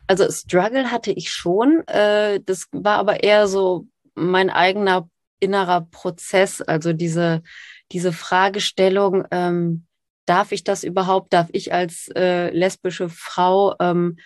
also 0.10 0.30
Struggle 0.32 0.92
hatte 0.92 1.12
ich 1.12 1.30
schon. 1.30 1.88
Äh, 1.88 2.40
das 2.44 2.66
war 2.72 2.98
aber 2.98 3.24
eher 3.24 3.48
so 3.48 3.86
mein 4.16 4.50
eigener 4.50 5.08
innerer 5.40 5.82
Prozess, 5.92 6.62
also 6.62 6.94
diese, 6.94 7.44
diese 7.92 8.12
Fragestellung, 8.12 9.26
ähm, 9.32 9.86
darf 10.26 10.52
ich 10.52 10.64
das 10.64 10.84
überhaupt? 10.84 11.32
Darf 11.32 11.50
ich 11.52 11.74
als 11.74 12.10
äh, 12.16 12.50
lesbische 12.50 13.08
Frau 13.08 13.76
ähm, 13.80 14.18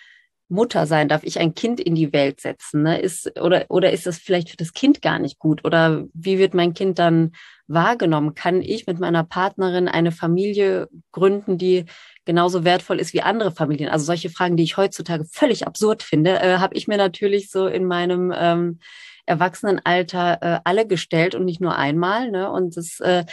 Mutter 0.47 0.87
sein? 0.87 1.09
Darf 1.09 1.23
ich 1.23 1.39
ein 1.39 1.53
Kind 1.53 1.81
in 1.81 1.95
die 1.95 2.13
Welt 2.13 2.39
setzen? 2.39 2.83
Ne? 2.83 2.99
Ist, 2.99 3.39
oder, 3.39 3.65
oder 3.69 3.91
ist 3.91 4.07
das 4.07 4.17
vielleicht 4.17 4.49
für 4.49 4.57
das 4.57 4.73
Kind 4.73 5.01
gar 5.01 5.19
nicht 5.19 5.37
gut? 5.37 5.65
Oder 5.65 6.05
wie 6.13 6.39
wird 6.39 6.53
mein 6.53 6.73
Kind 6.73 6.97
dann 6.97 7.33
wahrgenommen? 7.67 8.35
Kann 8.35 8.61
ich 8.61 8.87
mit 8.87 8.99
meiner 8.99 9.23
Partnerin 9.23 9.89
eine 9.89 10.11
Familie 10.11 10.87
gründen, 11.11 11.57
die 11.57 11.85
genauso 12.25 12.63
wertvoll 12.63 12.99
ist 12.99 13.13
wie 13.13 13.21
andere 13.21 13.51
Familien? 13.51 13.89
Also 13.89 14.05
solche 14.05 14.29
Fragen, 14.29 14.57
die 14.57 14.63
ich 14.63 14.77
heutzutage 14.77 15.25
völlig 15.25 15.67
absurd 15.67 16.03
finde, 16.03 16.39
äh, 16.39 16.57
habe 16.57 16.75
ich 16.75 16.87
mir 16.87 16.97
natürlich 16.97 17.49
so 17.49 17.67
in 17.67 17.85
meinem 17.85 18.33
ähm, 18.35 18.79
Erwachsenenalter 19.25 20.37
äh, 20.41 20.59
alle 20.63 20.85
gestellt 20.87 21.35
und 21.35 21.45
nicht 21.45 21.61
nur 21.61 21.75
einmal. 21.75 22.29
Ne? 22.29 22.51
Und 22.51 22.75
das 22.77 22.99
äh, 22.99 23.25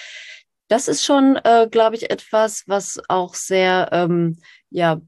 das 0.70 0.86
ist 0.86 1.04
schon, 1.04 1.36
äh, 1.42 1.68
glaube 1.68 1.96
ich, 1.96 2.10
etwas, 2.10 2.62
was 2.68 3.00
auch 3.08 3.34
sehr 3.34 3.88
ähm, 3.90 4.38
ja 4.70 5.00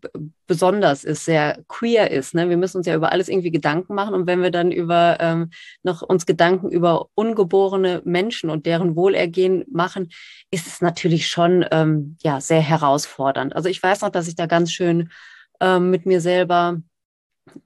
besonders 0.49 1.05
ist, 1.05 1.25
sehr 1.25 1.63
queer 1.69 2.11
ist. 2.11 2.35
Ne? 2.35 2.49
Wir 2.49 2.57
müssen 2.57 2.79
uns 2.79 2.87
ja 2.89 2.97
über 2.97 3.13
alles 3.13 3.29
irgendwie 3.29 3.53
Gedanken 3.53 3.95
machen 3.95 4.13
und 4.13 4.27
wenn 4.27 4.43
wir 4.43 4.51
dann 4.51 4.73
über 4.73 5.19
ähm, 5.21 5.51
noch 5.85 6.03
uns 6.03 6.27
Gedanken 6.27 6.69
über 6.69 7.07
ungeborene 7.15 8.03
Menschen 8.05 8.51
und 8.51 8.67
deren 8.67 8.97
Wohlergehen 8.97 9.65
machen, 9.71 10.09
ist 10.51 10.67
es 10.67 10.81
natürlich 10.81 11.29
schon 11.29 11.65
ähm, 11.71 12.17
ja 12.23 12.41
sehr 12.41 12.61
herausfordernd. 12.61 13.55
Also 13.55 13.69
ich 13.69 13.81
weiß 13.81 14.01
noch, 14.01 14.11
dass 14.11 14.27
ich 14.27 14.35
da 14.35 14.47
ganz 14.47 14.73
schön 14.73 15.11
ähm, 15.61 15.91
mit 15.91 16.07
mir 16.07 16.21
selber 16.21 16.81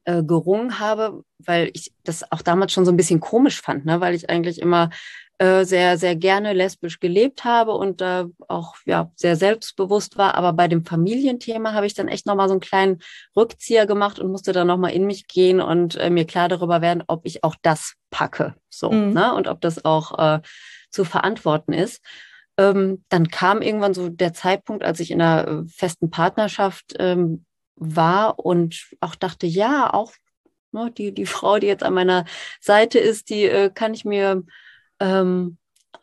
äh, 0.04 0.22
gerungen 0.22 0.78
habe, 0.78 1.24
weil 1.38 1.70
ich 1.72 1.94
das 2.04 2.30
auch 2.30 2.42
damals 2.42 2.72
schon 2.72 2.84
so 2.84 2.92
ein 2.92 2.96
bisschen 2.98 3.20
komisch 3.20 3.62
fand, 3.62 3.86
ne? 3.86 4.02
weil 4.02 4.14
ich 4.14 4.28
eigentlich 4.28 4.60
immer 4.60 4.90
äh, 5.38 5.64
sehr, 5.64 5.98
sehr 5.98 6.16
gerne 6.16 6.52
lesbisch 6.54 6.98
gelebt 6.98 7.44
habe 7.44 7.72
und 7.72 8.00
äh, 8.00 8.24
auch 8.48 8.76
ja 8.86 9.10
sehr 9.16 9.36
selbstbewusst 9.36 10.16
war. 10.16 10.34
Aber 10.34 10.52
bei 10.52 10.66
dem 10.66 10.84
Familienthema 10.84 11.72
habe 11.74 11.86
ich 11.86 11.94
dann 11.94 12.08
echt 12.08 12.26
nochmal 12.26 12.48
so 12.48 12.54
einen 12.54 12.60
kleinen 12.60 13.00
Rückzieher 13.36 13.86
gemacht 13.86 14.18
und 14.18 14.30
musste 14.30 14.52
dann 14.52 14.66
nochmal 14.66 14.92
in 14.92 15.04
mich 15.04 15.26
gehen 15.26 15.60
und 15.60 15.96
äh, 15.96 16.08
mir 16.08 16.24
klar 16.24 16.48
darüber 16.48 16.80
werden, 16.80 17.04
ob 17.06 17.26
ich 17.26 17.44
auch 17.44 17.56
das 17.60 17.94
packe. 18.10 18.54
So, 18.70 18.90
mhm. 18.90 19.12
ne? 19.12 19.34
Und 19.34 19.46
ob 19.46 19.60
das 19.60 19.84
auch 19.84 20.18
äh, 20.18 20.40
zu 20.90 21.04
verantworten 21.04 21.72
ist. 21.72 22.02
Ähm, 22.58 23.04
dann 23.10 23.28
kam 23.28 23.60
irgendwann 23.60 23.92
so 23.92 24.08
der 24.08 24.32
Zeitpunkt, 24.32 24.82
als 24.82 25.00
ich 25.00 25.10
in 25.10 25.20
einer 25.20 25.46
äh, 25.46 25.68
festen 25.68 26.10
Partnerschaft 26.10 26.94
ähm, 26.98 27.44
war 27.74 28.38
und 28.38 28.88
auch 29.00 29.14
dachte, 29.14 29.46
ja, 29.46 29.92
auch 29.92 30.12
ne, 30.72 30.90
die, 30.96 31.12
die 31.12 31.26
Frau, 31.26 31.58
die 31.58 31.66
jetzt 31.66 31.82
an 31.82 31.92
meiner 31.92 32.24
Seite 32.60 32.98
ist, 32.98 33.28
die 33.28 33.44
äh, 33.44 33.70
kann 33.70 33.92
ich 33.92 34.06
mir 34.06 34.42
ähm, 35.00 35.58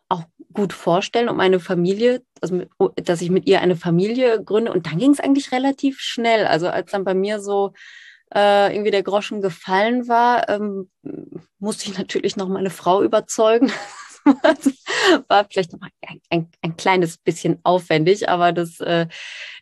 auch 0.10 0.24
gut 0.54 0.74
vorstellen, 0.74 1.30
um 1.30 1.40
eine 1.40 1.60
Familie, 1.60 2.24
also 2.42 2.64
oh, 2.80 2.90
dass 2.96 3.22
ich 3.22 3.30
mit 3.30 3.48
ihr 3.48 3.62
eine 3.62 3.76
Familie 3.76 4.44
gründe. 4.44 4.72
Und 4.72 4.88
dann 4.88 4.98
ging 4.98 5.12
es 5.12 5.20
eigentlich 5.20 5.52
relativ 5.52 6.00
schnell. 6.00 6.46
Also 6.46 6.70
als 6.70 6.92
dann 6.92 7.04
bei 7.04 7.14
mir 7.14 7.40
so 7.40 7.74
äh, 8.34 8.74
irgendwie 8.74 8.92
der 8.92 9.04
Groschen 9.04 9.42
gefallen 9.42 10.08
war, 10.08 10.50
ähm, 10.50 10.90
musste 11.60 11.90
ich 11.90 11.98
natürlich 11.98 12.36
noch 12.36 12.50
meine 12.50 12.70
Frau 12.70 13.04
überzeugen. 13.04 13.72
war 15.28 15.46
vielleicht 15.50 15.74
noch 15.74 15.82
ein, 15.82 16.22
ein, 16.34 16.50
ein, 16.62 16.76
kleines 16.76 17.18
bisschen 17.18 17.60
aufwendig, 17.64 18.28
aber 18.28 18.52
das, 18.52 18.80
äh, 18.80 19.08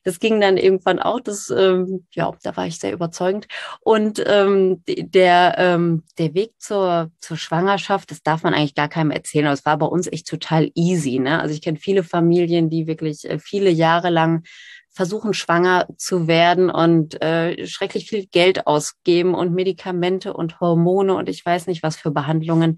das 0.03 0.19
ging 0.19 0.39
dann 0.39 0.57
irgendwann 0.57 0.99
auch. 0.99 1.19
Das, 1.19 1.49
ähm, 1.49 2.05
ja, 2.11 2.31
da 2.43 2.55
war 2.55 2.65
ich 2.65 2.79
sehr 2.79 2.93
überzeugend. 2.93 3.47
Und 3.81 4.23
ähm, 4.25 4.81
der, 4.87 5.55
ähm, 5.57 6.03
der 6.17 6.33
Weg 6.33 6.53
zur, 6.59 7.11
zur 7.19 7.37
Schwangerschaft, 7.37 8.11
das 8.11 8.23
darf 8.23 8.43
man 8.43 8.53
eigentlich 8.53 8.75
gar 8.75 8.89
keinem 8.89 9.11
erzählen, 9.11 9.45
aber 9.45 9.53
es 9.53 9.65
war 9.65 9.77
bei 9.77 9.85
uns 9.85 10.07
echt 10.07 10.27
total 10.27 10.71
easy. 10.75 11.19
Ne? 11.19 11.39
Also 11.39 11.53
ich 11.53 11.61
kenne 11.61 11.77
viele 11.77 12.03
Familien, 12.03 12.69
die 12.69 12.87
wirklich 12.87 13.29
äh, 13.29 13.39
viele 13.39 13.69
Jahre 13.69 14.09
lang 14.09 14.43
versuchen, 14.91 15.33
schwanger 15.33 15.87
zu 15.97 16.27
werden 16.27 16.69
und 16.69 17.21
äh, 17.21 17.65
schrecklich 17.65 18.09
viel 18.09 18.25
Geld 18.25 18.67
ausgeben 18.67 19.33
und 19.33 19.53
Medikamente 19.53 20.33
und 20.33 20.59
Hormone 20.59 21.15
und 21.15 21.29
ich 21.29 21.45
weiß 21.45 21.67
nicht 21.67 21.81
was 21.81 21.95
für 21.95 22.11
Behandlungen. 22.11 22.77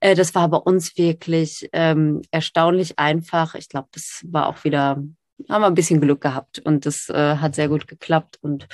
Äh, 0.00 0.14
das 0.14 0.34
war 0.34 0.48
bei 0.48 0.56
uns 0.56 0.96
wirklich 0.96 1.68
ähm, 1.72 2.22
erstaunlich 2.30 2.98
einfach. 2.98 3.54
Ich 3.54 3.68
glaube, 3.68 3.88
das 3.92 4.24
war 4.28 4.48
auch 4.48 4.64
wieder, 4.64 5.02
haben 5.48 5.62
wir 5.62 5.66
ein 5.66 5.74
bisschen 5.74 6.00
Glück 6.00 6.22
gehabt 6.22 6.60
und 6.60 6.86
das 6.86 7.10
äh, 7.10 7.36
hat 7.36 7.54
sehr 7.54 7.68
gut 7.68 7.86
geklappt. 7.86 8.38
Und 8.40 8.66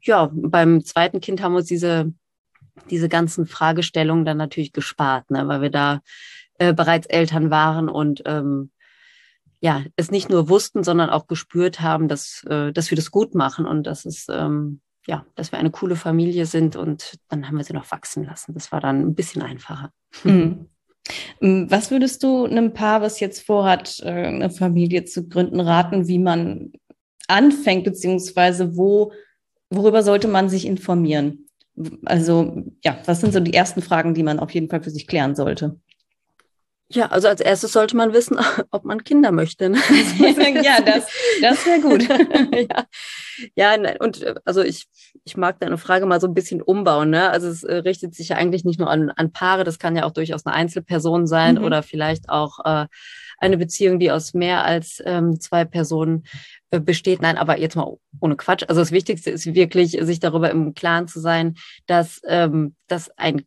ja, 0.00 0.30
beim 0.32 0.84
zweiten 0.84 1.20
Kind 1.20 1.42
haben 1.42 1.52
wir 1.52 1.58
uns 1.58 1.68
diese, 1.68 2.12
diese 2.88 3.08
ganzen 3.08 3.46
Fragestellungen 3.46 4.24
dann 4.24 4.36
natürlich 4.36 4.72
gespart, 4.72 5.28
ne, 5.32 5.48
weil 5.48 5.60
wir 5.60 5.70
da 5.70 6.02
äh, 6.58 6.72
bereits 6.72 7.08
Eltern 7.08 7.50
waren 7.50 7.88
und 7.88 8.22
ähm, 8.26 8.70
ja, 9.60 9.84
es 9.96 10.10
nicht 10.10 10.30
nur 10.30 10.48
wussten, 10.48 10.84
sondern 10.84 11.10
auch 11.10 11.26
gespürt 11.26 11.80
haben, 11.80 12.08
dass, 12.08 12.44
äh, 12.48 12.72
dass 12.72 12.90
wir 12.90 12.96
das 12.96 13.10
gut 13.10 13.34
machen 13.34 13.66
und 13.66 13.86
dass 13.86 14.04
es, 14.04 14.26
ähm, 14.30 14.80
ja, 15.06 15.24
dass 15.34 15.52
wir 15.52 15.58
eine 15.58 15.70
coole 15.70 15.96
Familie 15.96 16.46
sind 16.46 16.76
und 16.76 17.18
dann 17.28 17.48
haben 17.48 17.56
wir 17.56 17.64
sie 17.64 17.72
noch 17.72 17.90
wachsen 17.90 18.24
lassen. 18.24 18.54
Das 18.54 18.70
war 18.70 18.80
dann 18.80 19.00
ein 19.00 19.14
bisschen 19.14 19.42
einfacher. 19.42 19.90
Mhm. 20.24 20.66
Was 21.40 21.90
würdest 21.90 22.22
du 22.22 22.44
einem 22.44 22.74
Paar, 22.74 23.00
was 23.00 23.18
jetzt 23.18 23.46
vorhat, 23.46 23.98
äh, 24.00 24.10
eine 24.10 24.50
Familie 24.50 25.06
zu 25.06 25.26
gründen, 25.26 25.58
raten, 25.58 26.06
wie 26.06 26.18
man 26.18 26.72
anfängt, 27.28 27.84
beziehungsweise 27.84 28.76
wo, 28.76 29.12
worüber 29.70 30.02
sollte 30.02 30.28
man 30.28 30.50
sich 30.50 30.66
informieren? 30.66 31.46
Also, 32.04 32.64
ja, 32.84 32.98
was 33.06 33.20
sind 33.20 33.32
so 33.32 33.40
die 33.40 33.54
ersten 33.54 33.80
Fragen, 33.80 34.12
die 34.12 34.22
man 34.22 34.38
auf 34.38 34.50
jeden 34.50 34.68
Fall 34.68 34.82
für 34.82 34.90
sich 34.90 35.06
klären 35.06 35.34
sollte? 35.34 35.80
Ja, 36.90 37.06
also 37.06 37.28
als 37.28 37.42
erstes 37.42 37.72
sollte 37.72 37.96
man 37.96 38.14
wissen, 38.14 38.38
ob 38.70 38.84
man 38.84 39.04
Kinder 39.04 39.30
möchte. 39.30 39.68
Ne? 39.68 39.78
ja, 40.62 40.80
das, 40.80 41.06
das 41.42 41.66
wäre 41.66 41.80
gut. 41.80 42.08
ja, 42.70 42.84
ja, 43.54 43.76
ne, 43.76 43.96
und 44.00 44.22
äh, 44.22 44.34
also 44.46 44.62
ich, 44.62 44.86
ich 45.24 45.36
mag 45.36 45.60
deine 45.60 45.76
Frage 45.76 46.06
mal 46.06 46.20
so 46.20 46.26
ein 46.26 46.34
bisschen 46.34 46.62
umbauen. 46.62 47.10
Ne? 47.10 47.28
Also 47.30 47.48
es 47.48 47.62
äh, 47.62 47.76
richtet 47.76 48.14
sich 48.14 48.30
ja 48.30 48.36
eigentlich 48.36 48.64
nicht 48.64 48.80
nur 48.80 48.88
an, 48.88 49.10
an 49.10 49.32
Paare, 49.32 49.64
das 49.64 49.78
kann 49.78 49.96
ja 49.96 50.04
auch 50.04 50.12
durchaus 50.12 50.46
eine 50.46 50.54
Einzelperson 50.54 51.26
sein 51.26 51.56
mhm. 51.56 51.64
oder 51.64 51.82
vielleicht 51.82 52.30
auch 52.30 52.58
äh, 52.64 52.86
eine 53.36 53.58
Beziehung, 53.58 53.98
die 53.98 54.10
aus 54.10 54.32
mehr 54.32 54.64
als 54.64 55.02
ähm, 55.04 55.38
zwei 55.40 55.66
Personen 55.66 56.24
äh, 56.70 56.80
besteht. 56.80 57.20
Nein, 57.20 57.36
aber 57.36 57.58
jetzt 57.58 57.76
mal 57.76 57.96
ohne 58.20 58.36
Quatsch. 58.36 58.64
Also 58.66 58.80
das 58.80 58.92
Wichtigste 58.92 59.30
ist 59.30 59.54
wirklich, 59.54 59.98
sich 60.00 60.20
darüber 60.20 60.50
im 60.50 60.72
Klaren 60.72 61.06
zu 61.06 61.20
sein, 61.20 61.54
dass, 61.86 62.20
ähm, 62.26 62.74
dass 62.86 63.10
ein 63.18 63.42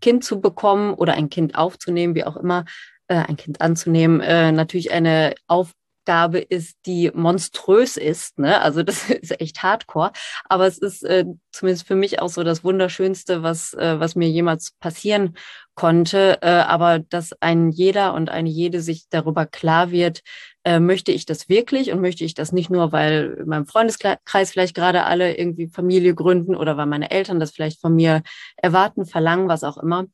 Kind 0.00 0.24
zu 0.24 0.40
bekommen 0.40 0.94
oder 0.94 1.14
ein 1.14 1.30
Kind 1.30 1.54
aufzunehmen, 1.54 2.14
wie 2.14 2.24
auch 2.24 2.36
immer, 2.36 2.64
äh, 3.08 3.16
ein 3.16 3.36
Kind 3.36 3.60
anzunehmen, 3.60 4.20
äh, 4.20 4.52
natürlich 4.52 4.92
eine 4.92 5.34
Aufgabe 5.46 6.38
ist, 6.38 6.78
die 6.86 7.10
monströs 7.12 7.96
ist. 7.96 8.38
Ne? 8.38 8.60
Also 8.60 8.82
das 8.82 9.10
ist 9.10 9.40
echt 9.40 9.62
hardcore. 9.62 10.12
Aber 10.48 10.66
es 10.66 10.78
ist 10.78 11.04
äh, 11.04 11.24
zumindest 11.52 11.86
für 11.86 11.96
mich 11.96 12.20
auch 12.20 12.28
so 12.28 12.44
das 12.44 12.64
Wunderschönste, 12.64 13.42
was, 13.42 13.74
äh, 13.74 13.98
was 13.98 14.14
mir 14.14 14.28
jemals 14.28 14.72
passieren 14.80 15.36
konnte. 15.74 16.38
Äh, 16.42 16.50
aber 16.50 17.00
dass 17.00 17.32
ein 17.40 17.70
jeder 17.70 18.14
und 18.14 18.30
eine 18.30 18.48
jede 18.48 18.80
sich 18.80 19.08
darüber 19.10 19.46
klar 19.46 19.90
wird, 19.90 20.20
äh, 20.64 20.80
möchte 20.80 21.12
ich 21.12 21.26
das 21.26 21.48
wirklich 21.48 21.90
und 21.92 22.00
möchte 22.00 22.24
ich 22.24 22.34
das 22.34 22.52
nicht 22.52 22.70
nur, 22.70 22.92
weil 22.92 23.38
in 23.40 23.48
meinem 23.48 23.66
Freundeskreis 23.66 24.50
vielleicht 24.50 24.74
gerade 24.74 25.04
alle 25.04 25.36
irgendwie 25.36 25.68
Familie 25.68 26.14
gründen 26.14 26.54
oder 26.54 26.76
weil 26.76 26.86
meine 26.86 27.10
Eltern 27.10 27.40
das 27.40 27.50
vielleicht 27.50 27.80
von 27.80 27.94
mir 27.94 28.22
erwarten, 28.56 29.06
verlangen, 29.06 29.48
was 29.48 29.64
auch 29.64 29.78
immer. 29.78 30.06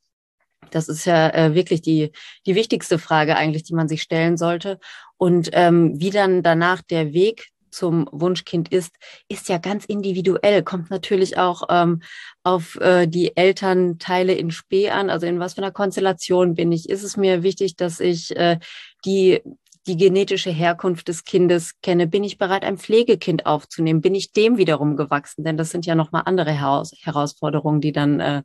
Das 0.70 0.88
ist 0.88 1.04
ja 1.04 1.30
äh, 1.30 1.54
wirklich 1.54 1.82
die, 1.82 2.12
die 2.46 2.54
wichtigste 2.54 2.98
Frage 2.98 3.36
eigentlich, 3.36 3.64
die 3.64 3.74
man 3.74 3.88
sich 3.88 4.02
stellen 4.02 4.36
sollte. 4.36 4.78
Und 5.16 5.50
ähm, 5.52 5.98
wie 5.98 6.10
dann 6.10 6.42
danach 6.42 6.82
der 6.82 7.12
Weg 7.12 7.48
zum 7.70 8.08
Wunschkind 8.10 8.72
ist, 8.72 8.94
ist 9.28 9.48
ja 9.48 9.58
ganz 9.58 9.84
individuell, 9.84 10.62
kommt 10.62 10.90
natürlich 10.90 11.36
auch 11.36 11.64
ähm, 11.68 12.02
auf 12.42 12.76
äh, 12.80 13.06
die 13.06 13.36
Elternteile 13.36 14.32
in 14.32 14.50
Spee 14.50 14.90
an, 14.90 15.10
also 15.10 15.26
in 15.26 15.40
was 15.40 15.54
für 15.54 15.62
einer 15.62 15.72
Konstellation 15.72 16.54
bin 16.54 16.72
ich. 16.72 16.88
Ist 16.88 17.02
es 17.02 17.16
mir 17.16 17.42
wichtig, 17.42 17.76
dass 17.76 18.00
ich 18.00 18.34
äh, 18.36 18.58
die 19.04 19.42
die 19.86 19.96
genetische 19.96 20.50
Herkunft 20.50 21.08
des 21.08 21.24
Kindes 21.24 21.80
kenne. 21.80 22.06
Bin 22.06 22.24
ich 22.24 22.38
bereit, 22.38 22.64
ein 22.64 22.78
Pflegekind 22.78 23.46
aufzunehmen? 23.46 24.00
Bin 24.00 24.14
ich 24.14 24.32
dem 24.32 24.56
wiederum 24.56 24.96
gewachsen? 24.96 25.44
Denn 25.44 25.56
das 25.56 25.70
sind 25.70 25.86
ja 25.86 25.94
nochmal 25.94 26.22
andere 26.26 26.50
Heraus 26.52 26.92
Herausforderungen, 27.02 27.80
die 27.80 27.92
dann 27.92 28.20
äh, 28.20 28.42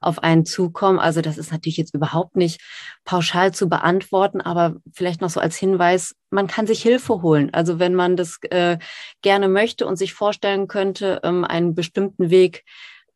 auf 0.00 0.22
einen 0.22 0.44
zukommen. 0.44 0.98
Also 0.98 1.20
das 1.22 1.38
ist 1.38 1.52
natürlich 1.52 1.76
jetzt 1.76 1.94
überhaupt 1.94 2.36
nicht 2.36 2.60
pauschal 3.04 3.54
zu 3.54 3.68
beantworten, 3.68 4.40
aber 4.40 4.76
vielleicht 4.92 5.20
noch 5.20 5.30
so 5.30 5.40
als 5.40 5.56
Hinweis, 5.56 6.14
man 6.30 6.46
kann 6.46 6.66
sich 6.66 6.82
Hilfe 6.82 7.22
holen. 7.22 7.50
Also 7.52 7.78
wenn 7.78 7.94
man 7.94 8.16
das 8.16 8.38
äh, 8.50 8.78
gerne 9.22 9.48
möchte 9.48 9.86
und 9.86 9.96
sich 9.96 10.12
vorstellen 10.12 10.68
könnte, 10.68 11.20
ähm, 11.22 11.44
einen 11.44 11.74
bestimmten 11.74 12.30
Weg 12.30 12.64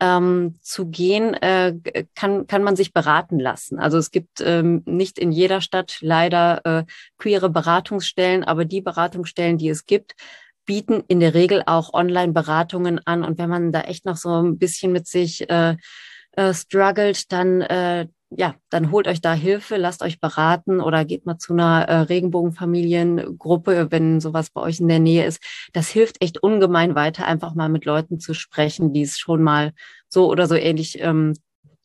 ähm, 0.00 0.59
zu 0.61 0.87
gehen, 0.87 1.35
äh, 1.35 1.74
kann, 2.14 2.46
kann 2.46 2.62
man 2.62 2.76
sich 2.76 2.92
beraten 2.92 3.38
lassen. 3.38 3.78
Also 3.78 3.98
es 3.98 4.11
gibt 4.11 4.40
ähm, 4.40 4.82
nicht 4.85 5.18
in 5.18 5.32
jeder 5.32 5.61
Stadt 5.61 5.98
leider 6.00 6.61
äh, 6.64 6.85
queere 7.18 7.50
Beratungsstellen, 7.50 8.44
aber 8.44 8.64
die 8.64 8.80
Beratungsstellen, 8.80 9.59
die 9.59 9.68
es 9.68 9.87
gibt, 9.87 10.14
bieten 10.66 11.04
in 11.09 11.20
der 11.20 11.35
Regel 11.35 11.62
auch 11.64 11.94
Online-Beratungen 11.94 13.00
an. 13.06 13.24
Und 13.24 13.38
wenn 13.38 13.48
man 13.48 13.72
da 13.72 13.82
echt 13.82 14.04
noch 14.04 14.16
so 14.16 14.42
ein 14.42 14.59
bisschen 14.59 14.92
mit 14.92 15.06
sich 15.06 15.48
äh, 15.48 15.76
äh, 16.32 16.52
struggelt, 16.52 17.32
dann 17.32 17.62
äh, 17.62 18.09
ja, 18.30 18.56
dann 18.70 18.90
holt 18.90 19.06
euch 19.06 19.20
da 19.20 19.34
Hilfe, 19.34 19.76
lasst 19.76 20.02
euch 20.02 20.20
beraten 20.20 20.80
oder 20.80 21.04
geht 21.04 21.26
mal 21.26 21.38
zu 21.38 21.52
einer 21.52 21.82
äh, 21.88 21.98
Regenbogenfamiliengruppe, 22.00 23.90
wenn 23.90 24.20
sowas 24.20 24.50
bei 24.50 24.60
euch 24.60 24.80
in 24.80 24.88
der 24.88 24.98
Nähe 24.98 25.24
ist. 25.26 25.40
Das 25.72 25.88
hilft 25.88 26.20
echt 26.20 26.42
ungemein 26.42 26.94
weiter, 26.94 27.26
einfach 27.26 27.54
mal 27.54 27.68
mit 27.68 27.84
Leuten 27.84 28.18
zu 28.18 28.34
sprechen, 28.34 28.92
die 28.92 29.02
es 29.02 29.18
schon 29.18 29.42
mal 29.42 29.72
so 30.08 30.28
oder 30.28 30.46
so 30.48 30.56
ähnlich 30.56 31.00
ähm, 31.00 31.34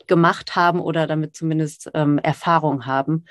gemacht 0.08 0.56
haben 0.56 0.80
oder 0.80 1.06
damit 1.06 1.36
zumindest 1.36 1.92
ähm, 1.94 2.18
Erfahrung 2.18 2.86
haben. 2.86 3.26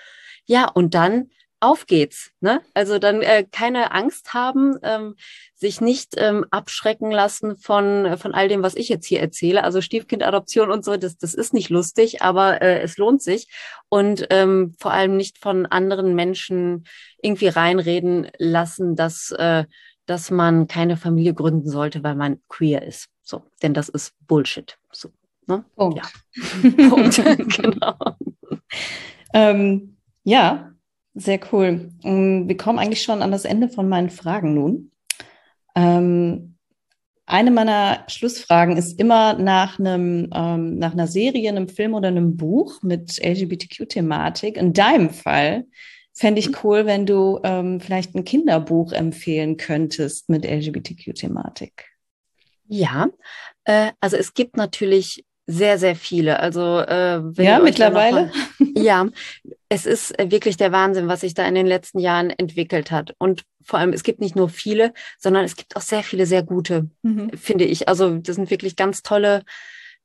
Ja, 0.46 0.68
und 0.68 0.94
dann 0.94 1.31
auf 1.61 1.87
geht's. 1.87 2.31
Ne? 2.40 2.62
Also 2.75 2.99
dann 2.99 3.23
äh, 3.23 3.44
keine 3.51 3.92
Angst 3.92 4.33
haben, 4.35 4.77
ähm, 4.83 5.14
sich 5.55 5.81
nicht 5.81 6.14
ähm, 6.16 6.46
abschrecken 6.51 7.11
lassen 7.11 7.57
von, 7.57 8.07
äh, 8.07 8.16
von 8.16 8.35
all 8.35 8.49
dem, 8.49 8.62
was 8.62 8.75
ich 8.75 8.88
jetzt 8.88 9.07
hier 9.07 9.20
erzähle. 9.20 9.62
Also 9.62 9.81
Stiefkindadoption 9.83 10.70
und 10.70 10.85
so, 10.85 10.96
das, 10.96 11.18
das 11.18 11.35
ist 11.35 11.53
nicht 11.53 11.68
lustig, 11.68 12.23
aber 12.23 12.62
äh, 12.62 12.81
es 12.81 12.96
lohnt 12.96 13.23
sich. 13.23 13.49
Und 13.88 14.27
ähm, 14.31 14.75
vor 14.79 14.92
allem 14.92 15.16
nicht 15.16 15.38
von 15.38 15.66
anderen 15.66 16.14
Menschen 16.14 16.87
irgendwie 17.23 17.49
reinreden 17.49 18.31
lassen, 18.38 18.96
dass, 18.96 19.31
äh, 19.33 19.64
dass 20.07 20.31
man 20.31 20.66
keine 20.66 20.96
Familie 20.96 21.35
gründen 21.35 21.68
sollte, 21.68 22.03
weil 22.03 22.14
man 22.14 22.40
queer 22.49 22.83
ist. 22.83 23.09
So, 23.23 23.42
denn 23.62 23.75
das 23.75 23.88
ist 23.90 24.14
Bullshit. 24.27 24.79
So, 24.92 25.11
ne? 25.46 25.64
Punkt. 25.77 25.99
Ja. 25.99 26.88
Punkt. 26.88 27.16
genau. 27.57 27.96
Ähm, 29.33 29.96
ja, 30.25 30.73
sehr 31.14 31.40
cool. 31.53 31.90
Ähm, 32.03 32.49
wir 32.49 32.57
kommen 32.57 32.79
eigentlich 32.79 33.03
schon 33.03 33.23
an 33.23 33.33
das 33.33 33.44
Ende 33.44 33.68
von 33.68 33.88
meinen 33.88 34.11
Fragen 34.11 34.55
nun. 34.55 34.90
Ähm, 35.75 36.57
eine 37.27 37.53
meiner 37.53 38.05
Schlussfragen 38.09 38.77
ist 38.77 38.99
immer 38.99 39.35
nach 39.35 39.79
einem, 39.79 40.29
ähm, 40.35 40.79
nach 40.79 40.92
einer 40.92 41.07
Serie, 41.07 41.49
einem 41.49 41.68
Film 41.68 41.94
oder 41.94 42.09
einem 42.09 42.37
Buch 42.37 42.83
mit 42.83 43.20
LGBTQ-Thematik. 43.23 44.57
In 44.57 44.73
deinem 44.73 45.11
Fall 45.11 45.66
fände 46.12 46.40
ich 46.40 46.49
mhm. 46.49 46.57
cool, 46.64 46.87
wenn 46.87 47.07
du 47.07 47.38
ähm, 47.44 47.81
vielleicht 47.81 48.14
ein 48.14 48.25
Kinderbuch 48.25 48.92
empfehlen 48.92 49.57
könntest 49.57 50.29
mit 50.29 50.44
LGBTQ-Thematik. 50.44 51.87
Ja, 52.66 53.09
äh, 53.64 53.92
also 54.01 54.16
es 54.16 54.35
gibt 54.35 54.57
natürlich 54.57 55.25
sehr, 55.51 55.79
sehr 55.79 55.97
viele. 55.97 56.41
Also 56.41 56.79
äh, 56.79 57.21
ja, 57.43 57.59
mittlerweile. 57.59 58.31
Mal, 58.59 58.73
ja, 58.77 59.07
es 59.69 59.87
ist 59.87 60.19
äh, 60.19 60.31
wirklich 60.31 60.57
der 60.57 60.73
Wahnsinn, 60.73 61.09
was 61.09 61.21
sich 61.21 61.35
da 61.35 61.47
in 61.47 61.55
den 61.55 61.67
letzten 61.67 61.99
Jahren 61.99 62.31
entwickelt 62.31 62.91
hat. 62.91 63.15
Und 63.19 63.43
vor 63.63 63.79
allem, 63.79 63.93
es 63.93 64.03
gibt 64.03 64.21
nicht 64.21 64.37
nur 64.37 64.49
viele, 64.49 64.93
sondern 65.19 65.45
es 65.45 65.57
gibt 65.57 65.77
auch 65.77 65.81
sehr 65.81 66.03
viele 66.03 66.27
sehr 66.27 66.43
gute, 66.43 66.89
mhm. 67.03 67.31
finde 67.37 67.65
ich. 67.65 67.89
Also 67.89 68.19
das 68.19 68.37
sind 68.37 68.51
wirklich 68.51 68.77
ganz 68.77 69.03
tolle 69.03 69.43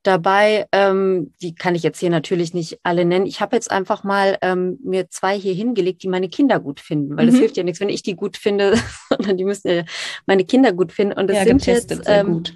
dabei. 0.04 0.68
Ähm, 0.72 1.34
die 1.42 1.56
kann 1.56 1.76
ich 1.76 1.84
jetzt 1.84 2.00
hier 2.00 2.10
natürlich 2.10 2.54
nicht 2.54 2.80
alle 2.84 3.06
nennen. 3.06 3.26
Ich 3.26 3.42
habe 3.42 3.56
jetzt 3.56 3.72
einfach 3.72 4.04
mal 4.04 4.38
ähm, 4.42 4.78
mir 4.84 5.10
zwei 5.10 5.38
hier 5.38 5.54
hingelegt, 5.54 6.04
die 6.04 6.08
meine 6.08 6.30
Kinder 6.30 6.60
gut 6.60 6.80
finden, 6.80 7.18
weil 7.18 7.28
es 7.28 7.36
mhm. 7.36 7.40
hilft 7.40 7.58
ja 7.58 7.64
nichts, 7.64 7.80
wenn 7.80 7.90
ich 7.90 8.04
die 8.04 8.16
gut 8.16 8.38
finde, 8.38 8.78
sondern 9.10 9.38
die 9.38 9.46
müssen 9.46 9.68
ja 9.70 9.84
meine 10.26 10.46
Kinder 10.46 10.74
gut 10.74 10.92
finden. 10.92 11.18
Und 11.18 11.28
das 11.28 11.38
ja, 11.38 11.44
sind 11.46 11.66
jetzt 11.66 12.02
ähm, 12.06 12.34
gut. 12.34 12.54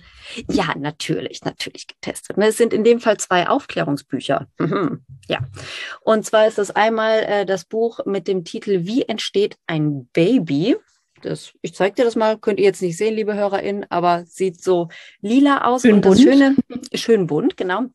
Ja, 0.50 0.74
natürlich, 0.78 1.44
natürlich 1.44 1.88
getestet. 1.88 2.38
Ne? 2.38 2.48
Es 2.48 2.58
sind 2.58 2.74
in 2.74 2.84
dem 2.84 3.00
Fall 3.00 3.18
zwei 3.18 3.48
Aufklärungsbücher. 3.48 4.48
Mhm. 4.58 5.04
Ja. 5.28 5.40
Und 6.02 6.26
zwar 6.26 6.48
ist 6.48 6.58
das 6.58 6.72
einmal 6.72 7.20
äh, 7.24 7.46
das 7.46 7.66
Buch 7.66 8.00
mit 8.06 8.28
dem 8.28 8.44
Titel 8.44 8.86
Wie 8.86 9.04
entsteht 9.04 9.58
ein 9.68 10.10
Baby 10.14 10.76
das, 11.22 11.52
ich 11.62 11.76
zeige 11.76 11.96
dir 11.96 12.06
das 12.06 12.16
mal, 12.16 12.38
könnt 12.38 12.60
ihr 12.60 12.66
jetzt 12.66 12.82
nicht 12.82 12.98
sehen, 12.98 13.16
liebe 13.16 13.36
HörerInnen, 13.36 13.86
aber 13.90 14.26
sieht 14.26 14.64
so 14.64 14.90
lila 15.22 15.66
aus. 15.66 15.82
Schön 15.82 15.96
und 15.96 16.02
bunt. 16.02 16.20
Schöne, 16.20 16.56
schön 16.94 17.28
bunt, 17.28 17.58
genau. 17.58 17.86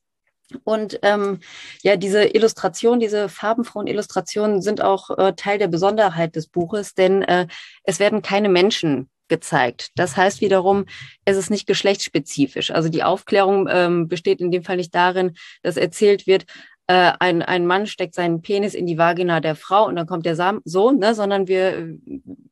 Und 0.62 0.98
ähm, 1.02 1.40
ja, 1.82 1.96
diese 1.96 2.24
Illustrationen, 2.24 3.00
diese 3.00 3.28
farbenfrohen 3.28 3.86
Illustrationen 3.86 4.60
sind 4.60 4.82
auch 4.82 5.10
äh, 5.16 5.32
Teil 5.34 5.58
der 5.58 5.68
Besonderheit 5.68 6.36
des 6.36 6.48
Buches, 6.48 6.94
denn 6.94 7.22
äh, 7.22 7.46
es 7.84 7.98
werden 7.98 8.22
keine 8.22 8.48
Menschen 8.48 9.08
gezeigt. 9.34 9.90
Das 9.96 10.16
heißt 10.16 10.40
wiederum, 10.40 10.84
es 11.24 11.36
ist 11.36 11.50
nicht 11.50 11.66
geschlechtsspezifisch. 11.66 12.70
Also 12.70 12.88
die 12.88 13.02
Aufklärung 13.02 13.68
ähm, 13.68 14.06
besteht 14.06 14.40
in 14.40 14.52
dem 14.52 14.62
Fall 14.62 14.76
nicht 14.76 14.94
darin, 14.94 15.34
dass 15.62 15.76
erzählt 15.76 16.26
wird, 16.26 16.46
äh, 16.86 17.12
ein, 17.18 17.42
ein 17.42 17.66
Mann 17.66 17.86
steckt 17.86 18.14
seinen 18.14 18.42
Penis 18.42 18.74
in 18.74 18.86
die 18.86 18.98
Vagina 18.98 19.40
der 19.40 19.56
Frau 19.56 19.86
und 19.86 19.96
dann 19.96 20.06
kommt 20.06 20.26
der 20.26 20.36
Sam 20.36 20.60
Sohn, 20.64 20.98
ne, 20.98 21.14
sondern 21.14 21.48
wir 21.48 21.96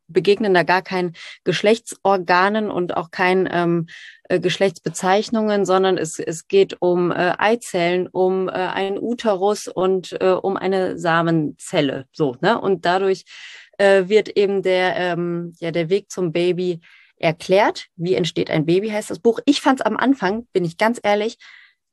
begegnen 0.07 0.53
da 0.53 0.63
gar 0.63 0.81
keinen 0.81 1.13
Geschlechtsorganen 1.43 2.69
und 2.69 2.97
auch 2.97 3.11
kein 3.11 3.47
ähm, 3.51 3.87
äh, 4.29 4.39
Geschlechtsbezeichnungen, 4.39 5.65
sondern 5.65 5.97
es, 5.97 6.19
es 6.19 6.47
geht 6.47 6.77
um 6.79 7.11
äh, 7.11 7.33
Eizellen, 7.37 8.07
um 8.07 8.49
äh, 8.49 8.51
einen 8.51 8.97
Uterus 8.99 9.67
und 9.67 10.17
äh, 10.19 10.31
um 10.31 10.57
eine 10.57 10.97
Samenzelle. 10.97 12.05
So, 12.11 12.35
ne? 12.41 12.59
Und 12.59 12.85
dadurch 12.85 13.25
äh, 13.77 14.07
wird 14.07 14.29
eben 14.29 14.61
der, 14.61 14.95
ähm, 14.95 15.53
ja, 15.59 15.71
der 15.71 15.89
Weg 15.89 16.11
zum 16.11 16.31
Baby 16.31 16.79
erklärt. 17.17 17.87
Wie 17.95 18.15
entsteht 18.15 18.49
ein 18.49 18.65
Baby, 18.65 18.89
heißt 18.89 19.09
das 19.09 19.19
Buch. 19.19 19.39
Ich 19.45 19.61
fand 19.61 19.79
es 19.79 19.85
am 19.85 19.97
Anfang, 19.97 20.47
bin 20.53 20.65
ich 20.65 20.77
ganz 20.77 20.99
ehrlich, 21.03 21.37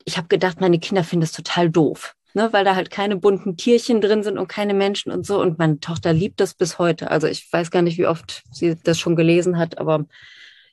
ich 0.05 0.17
habe 0.17 0.29
gedacht, 0.29 0.61
meine 0.61 0.79
Kinder 0.79 1.05
finden 1.05 1.25
es 1.25 1.33
total 1.33 1.69
doof 1.71 2.15
ne, 2.35 2.53
weil 2.53 2.65
da 2.65 2.75
halt 2.75 2.91
keine 2.91 3.17
bunten 3.17 3.57
Tierchen 3.57 4.01
drin 4.01 4.23
sind 4.23 4.39
und 4.39 4.49
keine 4.49 4.75
Menschen 4.75 5.13
und 5.13 5.27
so. 5.27 5.41
Und 5.41 5.59
meine 5.59 5.81
Tochter 5.81 6.13
liebt 6.13 6.41
das 6.41 6.55
bis 6.55 6.79
heute. 6.79 7.11
Also 7.11 7.27
ich 7.27 7.51
weiß 7.53 7.71
gar 7.71 7.83
nicht, 7.83 7.99
wie 7.99 8.07
oft 8.07 8.43
sie 8.51 8.77
das 8.83 8.99
schon 8.99 9.17
gelesen 9.17 9.59
hat, 9.59 9.79
aber 9.79 10.07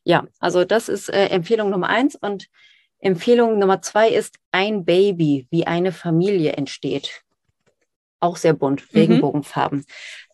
ja, 0.04 0.26
also 0.40 0.64
das 0.64 0.88
ist 0.90 1.10
äh, 1.10 1.28
Empfehlung 1.28 1.70
Nummer 1.70 1.90
eins. 1.90 2.16
Und 2.16 2.48
Empfehlung 3.00 3.60
Nummer 3.60 3.82
zwei 3.82 4.10
ist 4.10 4.36
ein 4.52 4.86
Baby, 4.86 5.48
wie 5.50 5.68
eine 5.68 5.92
Familie 5.92 6.54
entsteht. 6.54 7.24
Auch 8.20 8.38
sehr 8.38 8.54
bunt, 8.54 8.82
mhm. 8.82 9.00
Regenbogenfarben. 9.00 9.80
Mhm. 9.80 9.86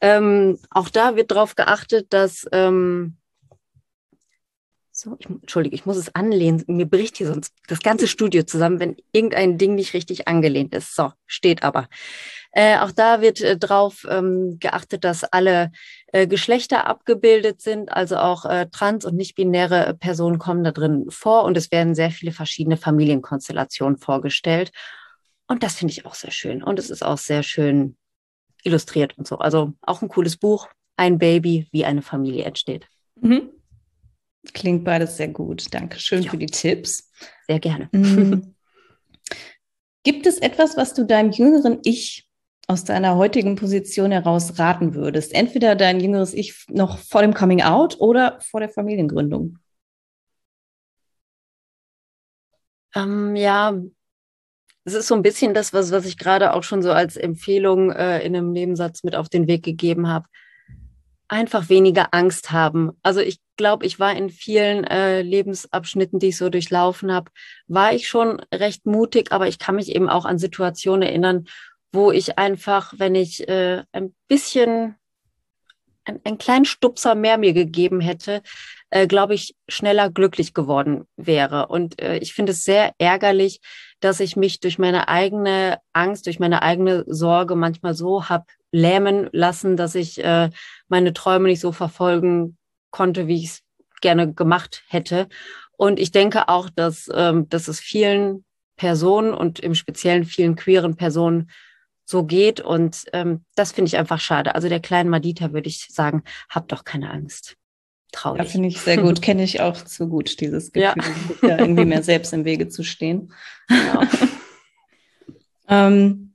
Ähm, 0.03 0.59
auch 0.69 0.89
da 0.89 1.15
wird 1.15 1.31
darauf 1.31 1.55
geachtet, 1.55 2.07
dass 2.09 2.45
ähm, 2.51 3.15
so, 4.91 5.15
ich, 5.17 5.27
Entschuldige, 5.27 5.75
ich 5.75 5.85
muss 5.85 5.95
es 5.95 6.13
anlehnen. 6.13 6.61
Mir 6.67 6.85
bricht 6.85 7.15
hier 7.15 7.27
sonst 7.27 7.53
das 7.67 7.79
ganze 7.79 8.07
Studio 8.07 8.43
zusammen, 8.43 8.81
wenn 8.81 8.97
irgendein 9.13 9.57
Ding 9.57 9.75
nicht 9.75 9.93
richtig 9.93 10.27
angelehnt 10.27 10.75
ist. 10.75 10.93
So, 10.93 11.13
steht 11.25 11.63
aber. 11.63 11.87
Äh, 12.51 12.79
auch 12.79 12.91
da 12.91 13.21
wird 13.21 13.39
äh, 13.39 13.57
drauf 13.57 14.05
ähm, 14.09 14.57
geachtet, 14.59 15.05
dass 15.05 15.23
alle 15.23 15.71
äh, 16.07 16.27
Geschlechter 16.27 16.85
abgebildet 16.85 17.61
sind, 17.61 17.89
also 17.89 18.17
auch 18.17 18.43
äh, 18.43 18.67
trans- 18.71 19.05
und 19.05 19.15
nicht-binäre 19.15 19.95
Personen 19.97 20.37
kommen 20.37 20.65
da 20.65 20.71
drin 20.71 21.05
vor 21.11 21.45
und 21.45 21.55
es 21.55 21.71
werden 21.71 21.95
sehr 21.95 22.11
viele 22.11 22.33
verschiedene 22.33 22.75
Familienkonstellationen 22.75 23.97
vorgestellt. 23.97 24.71
Und 25.47 25.63
das 25.63 25.75
finde 25.75 25.93
ich 25.93 26.05
auch 26.05 26.13
sehr 26.15 26.31
schön. 26.31 26.61
Und 26.61 26.77
es 26.77 26.89
ist 26.89 27.05
auch 27.05 27.17
sehr 27.17 27.41
schön 27.41 27.95
illustriert 28.63 29.17
und 29.17 29.27
so. 29.27 29.37
Also 29.37 29.73
auch 29.81 30.01
ein 30.01 30.09
cooles 30.09 30.37
Buch, 30.37 30.67
ein 30.97 31.17
Baby 31.17 31.67
wie 31.71 31.85
eine 31.85 32.01
Familie 32.01 32.45
entsteht. 32.45 32.87
Mhm. 33.19 33.49
Klingt 34.53 34.83
beides 34.83 35.17
sehr 35.17 35.29
gut. 35.29 35.73
Dankeschön 35.73 36.23
ja. 36.23 36.31
für 36.31 36.37
die 36.37 36.47
Tipps. 36.47 37.11
Sehr 37.47 37.59
gerne. 37.59 37.89
Mhm. 37.91 38.55
Gibt 40.03 40.27
es 40.27 40.37
etwas, 40.37 40.75
was 40.75 40.93
du 40.93 41.05
deinem 41.05 41.31
jüngeren 41.31 41.79
Ich 41.83 42.27
aus 42.67 42.83
deiner 42.83 43.15
heutigen 43.15 43.55
Position 43.55 44.11
heraus 44.11 44.59
raten 44.59 44.95
würdest? 44.95 45.33
Entweder 45.33 45.75
dein 45.75 45.99
jüngeres 45.99 46.33
Ich 46.33 46.65
noch 46.69 46.97
vor 46.97 47.21
dem 47.21 47.33
Coming 47.33 47.61
Out 47.61 47.99
oder 47.99 48.37
vor 48.41 48.59
der 48.59 48.69
Familiengründung? 48.69 49.59
Ähm, 52.95 53.35
ja, 53.35 53.79
es 54.85 54.93
ist 54.93 55.07
so 55.07 55.15
ein 55.15 55.21
bisschen 55.21 55.53
das, 55.53 55.73
was, 55.73 55.91
was 55.91 56.05
ich 56.05 56.17
gerade 56.17 56.53
auch 56.53 56.63
schon 56.63 56.81
so 56.81 56.91
als 56.91 57.15
Empfehlung 57.15 57.91
äh, 57.91 58.19
in 58.19 58.35
einem 58.35 58.51
Nebensatz 58.51 59.03
mit 59.03 59.15
auf 59.15 59.29
den 59.29 59.47
Weg 59.47 59.63
gegeben 59.63 60.07
habe. 60.07 60.27
Einfach 61.29 61.69
weniger 61.69 62.13
Angst 62.13 62.51
haben. 62.51 62.91
Also 63.01 63.21
ich 63.21 63.39
glaube, 63.55 63.85
ich 63.85 63.99
war 63.99 64.15
in 64.15 64.29
vielen 64.29 64.83
äh, 64.83 65.21
Lebensabschnitten, 65.21 66.19
die 66.19 66.29
ich 66.29 66.37
so 66.37 66.49
durchlaufen 66.49 67.11
habe, 67.11 67.31
war 67.67 67.93
ich 67.93 68.07
schon 68.07 68.41
recht 68.53 68.85
mutig, 68.85 69.31
aber 69.31 69.47
ich 69.47 69.57
kann 69.57 69.75
mich 69.75 69.95
eben 69.95 70.09
auch 70.09 70.25
an 70.25 70.37
Situationen 70.37 71.03
erinnern, 71.03 71.45
wo 71.91 72.11
ich 72.11 72.37
einfach, 72.37 72.93
wenn 72.97 73.15
ich 73.15 73.47
äh, 73.47 73.83
ein 73.93 74.13
bisschen 74.27 74.95
ein, 76.05 76.19
einen 76.23 76.37
kleinen 76.37 76.65
Stupser 76.65 77.15
mehr 77.15 77.37
mir 77.37 77.53
gegeben 77.53 77.99
hätte, 77.99 78.41
äh, 78.89 79.07
glaube 79.07 79.33
ich, 79.33 79.55
schneller 79.67 80.09
glücklich 80.09 80.53
geworden 80.53 81.07
wäre. 81.15 81.67
Und 81.67 82.01
äh, 82.01 82.17
ich 82.17 82.33
finde 82.33 82.51
es 82.51 82.63
sehr 82.63 82.93
ärgerlich, 82.97 83.59
dass 83.99 84.19
ich 84.19 84.35
mich 84.35 84.59
durch 84.59 84.77
meine 84.77 85.07
eigene 85.07 85.79
Angst, 85.93 86.25
durch 86.25 86.39
meine 86.39 86.61
eigene 86.61 87.03
Sorge 87.07 87.55
manchmal 87.55 87.95
so 87.95 88.29
hab 88.29 88.47
lähmen 88.71 89.29
lassen, 89.31 89.77
dass 89.77 89.95
ich 89.95 90.23
äh, 90.23 90.49
meine 90.87 91.13
Träume 91.13 91.47
nicht 91.47 91.61
so 91.61 91.71
verfolgen 91.71 92.57
konnte, 92.91 93.27
wie 93.27 93.37
ich 93.37 93.45
es 93.45 93.61
gerne 94.01 94.33
gemacht 94.33 94.83
hätte. 94.87 95.27
Und 95.77 95.99
ich 95.99 96.11
denke 96.11 96.49
auch, 96.49 96.69
dass, 96.69 97.09
ähm, 97.13 97.49
dass 97.49 97.67
es 97.67 97.79
vielen 97.79 98.43
Personen 98.75 99.33
und 99.33 99.59
im 99.59 99.75
Speziellen 99.75 100.25
vielen 100.25 100.55
queeren 100.55 100.95
Personen 100.95 101.49
so 102.05 102.23
geht. 102.23 102.59
Und 102.59 103.05
ähm, 103.13 103.43
das 103.55 103.71
finde 103.71 103.87
ich 103.87 103.97
einfach 103.97 104.19
schade. 104.19 104.55
Also 104.55 104.69
der 104.69 104.79
kleinen 104.79 105.09
Madita 105.09 105.53
würde 105.53 105.69
ich 105.69 105.87
sagen, 105.89 106.23
hab 106.49 106.67
doch 106.67 106.83
keine 106.83 107.11
Angst. 107.11 107.55
Traurig. 108.11 108.43
Ja, 108.43 108.45
finde 108.45 108.67
ich 108.67 108.79
sehr 108.79 108.97
gut. 108.97 109.21
Kenne 109.21 109.43
ich 109.43 109.61
auch 109.61 109.83
zu 109.83 110.07
gut, 110.07 110.39
dieses 110.39 110.71
Gefühl, 110.71 110.93
ja. 111.41 111.49
ja 111.49 111.59
irgendwie 111.59 111.85
mehr 111.85 112.03
selbst 112.03 112.33
im 112.33 112.45
Wege 112.45 112.69
zu 112.69 112.83
stehen. 112.83 113.33
Genau. 113.67 114.03
ähm, 115.67 116.33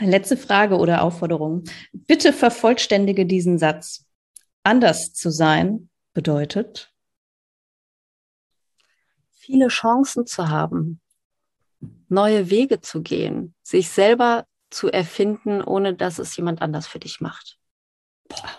letzte 0.00 0.36
Frage 0.36 0.78
oder 0.78 1.02
Aufforderung. 1.02 1.64
Bitte 1.92 2.32
vervollständige 2.32 3.26
diesen 3.26 3.58
Satz. 3.58 4.06
Anders 4.62 5.12
zu 5.12 5.30
sein 5.30 5.90
bedeutet? 6.14 6.92
Viele 9.32 9.68
Chancen 9.68 10.24
zu 10.24 10.48
haben, 10.48 11.00
neue 12.08 12.48
Wege 12.48 12.80
zu 12.80 13.02
gehen, 13.02 13.54
sich 13.62 13.88
selber 13.88 14.46
zu 14.72 14.90
erfinden, 14.90 15.62
ohne 15.62 15.94
dass 15.94 16.18
es 16.18 16.36
jemand 16.36 16.62
anders 16.62 16.86
für 16.86 16.98
dich 16.98 17.20
macht. 17.20 17.58
Boah. 18.28 18.50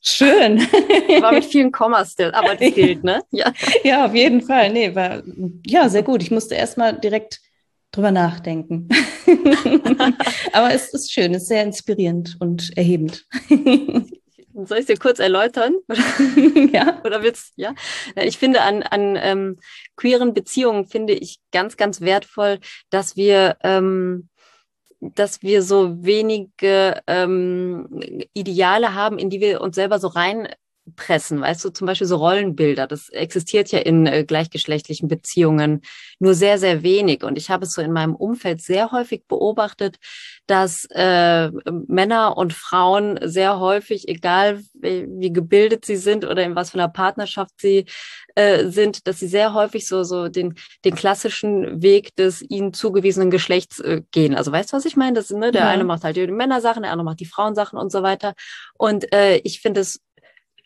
Schön. 0.00 0.60
War 1.22 1.32
mit 1.32 1.44
vielen 1.44 1.72
Kommas, 1.72 2.14
aber 2.18 2.54
das 2.54 2.74
gilt, 2.74 3.02
ne? 3.04 3.22
Ja. 3.30 3.52
ja, 3.82 4.06
auf 4.06 4.14
jeden 4.14 4.42
Fall. 4.42 4.72
Nee, 4.72 4.94
war 4.94 5.22
ja 5.66 5.88
sehr 5.88 6.02
gut. 6.02 6.22
Ich 6.22 6.30
musste 6.30 6.54
erstmal 6.54 6.98
direkt 6.98 7.40
drüber 7.90 8.12
nachdenken. 8.12 8.88
aber 10.52 10.72
es 10.72 10.94
ist 10.94 11.12
schön, 11.12 11.34
es 11.34 11.42
ist 11.42 11.48
sehr 11.48 11.62
inspirierend 11.62 12.36
und 12.40 12.76
erhebend. 12.76 13.26
Soll 14.64 14.78
ich 14.78 14.82
es 14.82 14.86
dir 14.86 14.96
kurz 14.96 15.18
erläutern? 15.18 15.74
ja. 16.72 17.00
Oder 17.04 17.22
willst 17.22 17.52
ja? 17.56 17.74
Ich 18.16 18.38
finde 18.38 18.62
an, 18.62 18.82
an 18.82 19.16
ähm, 19.20 19.58
queeren 19.96 20.34
Beziehungen 20.34 20.86
finde 20.86 21.12
ich 21.12 21.38
ganz, 21.52 21.76
ganz 21.76 22.00
wertvoll, 22.00 22.58
dass 22.90 23.16
wir 23.16 23.56
ähm, 23.62 24.28
dass 25.00 25.42
wir 25.42 25.62
so 25.62 26.04
wenige 26.04 27.00
ähm, 27.06 28.00
Ideale 28.32 28.94
haben, 28.94 29.18
in 29.18 29.30
die 29.30 29.40
wir 29.40 29.60
uns 29.60 29.76
selber 29.76 29.98
so 29.98 30.08
rein 30.08 30.48
pressen, 30.94 31.40
weißt 31.40 31.64
du, 31.64 31.70
zum 31.70 31.86
Beispiel 31.86 32.06
so 32.06 32.16
Rollenbilder, 32.16 32.86
das 32.86 33.08
existiert 33.08 33.70
ja 33.70 33.78
in 33.78 34.06
äh, 34.06 34.24
gleichgeschlechtlichen 34.24 35.08
Beziehungen 35.08 35.82
nur 36.18 36.34
sehr, 36.34 36.58
sehr 36.58 36.82
wenig. 36.82 37.24
Und 37.24 37.38
ich 37.38 37.50
habe 37.50 37.64
es 37.64 37.72
so 37.72 37.82
in 37.82 37.92
meinem 37.92 38.14
Umfeld 38.14 38.60
sehr 38.60 38.92
häufig 38.92 39.24
beobachtet, 39.28 39.96
dass 40.46 40.86
äh, 40.90 41.50
Männer 41.86 42.36
und 42.36 42.52
Frauen 42.52 43.18
sehr 43.22 43.60
häufig, 43.60 44.08
egal 44.08 44.62
wie, 44.74 45.06
wie 45.08 45.32
gebildet 45.32 45.84
sie 45.84 45.96
sind 45.96 46.24
oder 46.24 46.42
in 46.42 46.56
was 46.56 46.70
für 46.70 46.78
einer 46.78 46.88
Partnerschaft 46.88 47.52
sie 47.60 47.84
äh, 48.34 48.68
sind, 48.68 49.06
dass 49.06 49.18
sie 49.18 49.26
sehr 49.26 49.52
häufig 49.52 49.86
so, 49.86 50.04
so 50.04 50.28
den, 50.28 50.54
den 50.84 50.94
klassischen 50.94 51.82
Weg 51.82 52.14
des 52.16 52.40
ihnen 52.40 52.72
zugewiesenen 52.72 53.30
Geschlechts 53.30 53.80
äh, 53.80 54.02
gehen. 54.10 54.34
Also 54.34 54.52
weißt 54.52 54.72
du, 54.72 54.76
was 54.76 54.84
ich 54.84 54.96
meine? 54.96 55.14
Das, 55.14 55.30
ne, 55.30 55.50
der 55.50 55.62
ja. 55.62 55.68
eine 55.68 55.84
macht 55.84 56.04
halt 56.04 56.16
die 56.16 56.26
Männersachen, 56.26 56.82
der 56.82 56.92
andere 56.92 57.04
macht 57.04 57.20
die 57.20 57.26
Frauensachen 57.26 57.78
und 57.78 57.90
so 57.90 58.02
weiter. 58.02 58.34
Und 58.74 59.12
äh, 59.12 59.38
ich 59.38 59.60
finde 59.60 59.80
es 59.80 60.00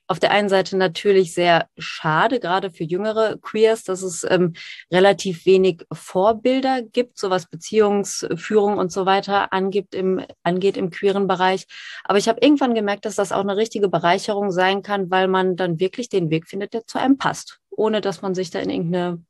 auf 0.07 0.19
der 0.19 0.31
einen 0.31 0.49
Seite 0.49 0.77
natürlich 0.77 1.33
sehr 1.33 1.69
schade, 1.79 2.41
gerade 2.41 2.71
für 2.71 2.85
jüngere 2.85 3.39
Queers, 3.39 3.85
dass 3.85 4.03
es 4.03 4.27
ähm, 4.29 4.55
relativ 4.91 5.47
wenig 5.47 5.87
Vorbilder 5.93 6.83
gibt, 6.83 7.19
so 7.19 7.31
was 7.31 7.47
Beziehungsführung 7.47 8.79
und 8.79 8.93
so 8.93 9.07
weiter 9.07 9.53
angibt 9.53 9.95
im, 9.95 10.25
angeht 10.43 10.77
im 10.77 10.91
queeren 10.91 11.27
Bereich. 11.27 11.67
Aber 12.05 12.19
ich 12.19 12.29
habe 12.29 12.41
irgendwann 12.43 12.75
gemerkt, 12.75 13.05
dass 13.05 13.15
das 13.15 13.33
auch 13.33 13.41
eine 13.41 13.57
richtige 13.57 13.89
Bereicherung 13.89 14.51
sein 14.51 14.83
kann, 14.83 15.11
weil 15.11 15.29
man 15.29 15.57
dann 15.57 15.81
wirklich 15.81 16.09
den 16.09 16.31
Weg 16.31 16.49
findet, 16.49 16.75
der 16.75 16.87
zu 16.87 16.99
einem 16.99 17.17
passt, 17.17 17.61
ohne 17.71 18.01
dass 18.01 18.23
man 18.23 18.35
sich 18.35 18.51
da 18.51 18.59
in 18.59 18.71
irgendeine 18.71 19.23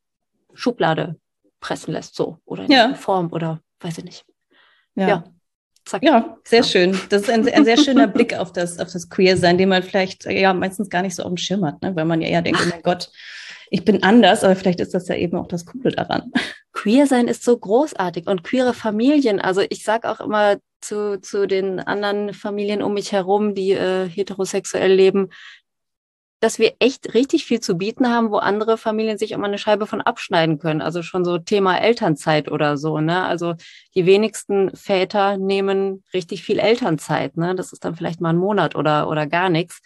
Schublade 0.55 1.17
pressen 1.61 1.93
lässt, 1.93 2.17
so 2.17 2.39
oder 2.45 2.65
in 2.65 2.73
ja. 2.73 2.95
Form 2.95 3.33
oder 3.33 3.61
weiß 3.81 3.99
ich 3.99 4.05
nicht. 4.05 4.25
Ja. 4.95 5.09
ja. 5.09 5.25
Zack. 5.85 6.03
Ja, 6.03 6.37
sehr 6.45 6.63
schön. 6.63 6.99
Das 7.09 7.23
ist 7.23 7.31
ein, 7.31 7.49
ein 7.49 7.65
sehr 7.65 7.77
schöner 7.77 8.07
Blick 8.09 8.35
auf 8.35 8.53
das, 8.53 8.79
auf 8.79 8.93
das 8.93 9.09
Queer-Sein, 9.09 9.59
den 9.59 9.69
man 9.69 9.83
vielleicht 9.83 10.25
ja 10.27 10.55
meistens 10.55 10.89
gar 10.89 11.03
nicht 11.03 11.17
so 11.17 11.25
auf 11.25 11.31
dem 11.31 11.37
Schirm 11.37 11.65
hat, 11.65 11.83
ne? 11.83 11.95
weil 11.97 12.05
man 12.05 12.21
ja 12.21 12.29
eher 12.29 12.43
denkt, 12.43 12.61
oh 12.65 12.69
mein 12.69 12.83
Gott, 12.83 13.11
ich 13.71 13.85
bin 13.85 14.03
anders, 14.03 14.45
aber 14.45 14.55
vielleicht 14.55 14.81
ist 14.81 14.95
das 14.95 15.09
ja 15.09 15.17
eben 15.17 15.37
auch 15.37 15.49
das 15.49 15.67
Coole 15.67 15.91
daran. 15.91 16.31
Queer-Sein 16.73 17.27
ist 17.27 17.43
so 17.43 17.57
großartig 17.57 18.27
und 18.27 18.45
queere 18.45 18.75
Familien, 18.75 19.41
also 19.41 19.63
ich 19.69 19.83
sage 19.83 20.11
auch 20.11 20.21
immer 20.21 20.59
zu, 20.81 21.21
zu 21.21 21.47
den 21.47 21.81
anderen 21.81 22.35
Familien 22.35 22.83
um 22.83 22.95
mich 22.95 23.13
herum, 23.13 23.55
die 23.55 23.73
äh, 23.73 24.09
heterosexuell 24.09 24.93
leben, 24.93 25.31
dass 26.43 26.59
wir 26.59 26.75
echt 26.81 27.15
richtig 27.15 27.45
viel 27.45 27.61
zu 27.61 27.79
bieten 27.79 28.09
haben, 28.09 28.33
wo 28.33 28.39
andere 28.39 28.77
Familien 28.77 29.17
sich 29.17 29.31
immer 29.31 29.47
eine 29.47 29.59
Scheibe 29.59 29.87
von 29.87 30.01
abschneiden 30.01 30.59
können. 30.59 30.83
Also 30.83 31.05
schon 31.05 31.25
so 31.25 31.39
Thema 31.39 31.79
Elternzeit 31.79 32.51
oder 32.51 32.77
so. 32.77 32.99
Ne? 32.99 33.25
Also 33.25 33.55
die 33.95 34.07
wenigsten 34.07 34.75
Väter 34.75 35.37
nehmen 35.37 36.03
richtig 36.13 36.43
viel 36.43 36.59
Elternzeit. 36.59 37.37
Ne? 37.37 37.55
Das 37.55 37.73
ist 37.73 37.85
dann 37.85 37.95
vielleicht 37.95 38.21
mal 38.21 38.31
ein 38.31 38.39
Monat 38.39 38.75
oder, 38.75 39.09
oder 39.09 39.29
gar 39.29 39.51
nichts. 39.51 39.83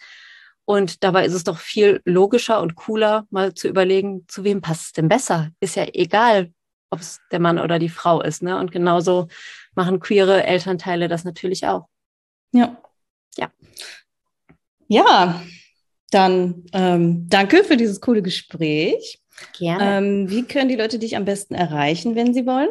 Und 0.65 1.03
dabei 1.03 1.27
ist 1.27 1.35
es 1.35 1.43
doch 1.43 1.59
viel 1.59 2.01
logischer 2.05 2.59
und 2.59 2.73
cooler, 2.73 3.27
mal 3.29 3.53
zu 3.53 3.67
überlegen, 3.67 4.25
zu 4.27 4.43
wem 4.43 4.59
passt 4.59 4.85
es 4.87 4.93
denn 4.93 5.09
besser? 5.09 5.51
Ist 5.59 5.75
ja 5.75 5.85
egal, 5.93 6.51
ob 6.89 7.01
es 7.01 7.19
der 7.31 7.39
Mann 7.39 7.59
oder 7.59 7.77
die 7.77 7.87
Frau 7.87 8.19
ist. 8.19 8.41
Ne? 8.41 8.57
Und 8.57 8.71
genauso 8.71 9.27
machen 9.75 9.99
queere 9.99 10.43
Elternteile 10.43 11.07
das 11.07 11.23
natürlich 11.23 11.67
auch. 11.67 11.87
Ja. 12.51 12.81
Ja. 13.37 13.51
Ja, 14.87 15.39
dann 16.11 16.65
ähm, 16.73 17.27
danke 17.29 17.63
für 17.63 17.77
dieses 17.77 18.01
coole 18.01 18.21
Gespräch. 18.21 19.19
Gerne. 19.57 19.97
Ähm, 19.97 20.29
wie 20.29 20.43
können 20.43 20.69
die 20.69 20.75
Leute 20.75 20.99
dich 20.99 21.15
am 21.15 21.25
besten 21.25 21.53
erreichen, 21.53 22.15
wenn 22.15 22.33
sie 22.33 22.45
wollen? 22.45 22.69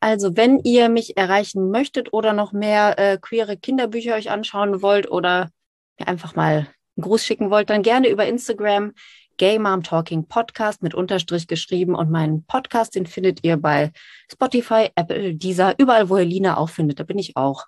Also, 0.00 0.36
wenn 0.36 0.60
ihr 0.60 0.88
mich 0.88 1.16
erreichen 1.16 1.70
möchtet 1.70 2.12
oder 2.12 2.32
noch 2.32 2.52
mehr 2.52 2.98
äh, 2.98 3.18
queere 3.20 3.56
Kinderbücher 3.56 4.14
euch 4.14 4.30
anschauen 4.30 4.80
wollt 4.82 5.10
oder 5.10 5.50
mir 5.98 6.08
einfach 6.08 6.36
mal 6.36 6.68
einen 6.96 7.02
Gruß 7.02 7.24
schicken 7.24 7.50
wollt, 7.50 7.70
dann 7.70 7.82
gerne 7.82 8.08
über 8.08 8.26
Instagram 8.26 8.92
Gay 9.38 9.58
Mom 9.58 9.82
Talking 9.82 10.26
Podcast 10.28 10.82
mit 10.82 10.94
Unterstrich 10.94 11.46
geschrieben 11.46 11.94
und 11.94 12.10
meinen 12.10 12.44
Podcast, 12.46 12.94
den 12.94 13.06
findet 13.06 13.44
ihr 13.44 13.58
bei 13.58 13.92
Spotify, 14.32 14.88
Apple, 14.94 15.34
Deezer, 15.34 15.74
überall, 15.78 16.08
wo 16.08 16.16
ihr 16.16 16.24
Lina 16.24 16.56
auch 16.56 16.70
findet. 16.70 17.00
Da 17.00 17.04
bin 17.04 17.18
ich 17.18 17.36
auch. 17.36 17.66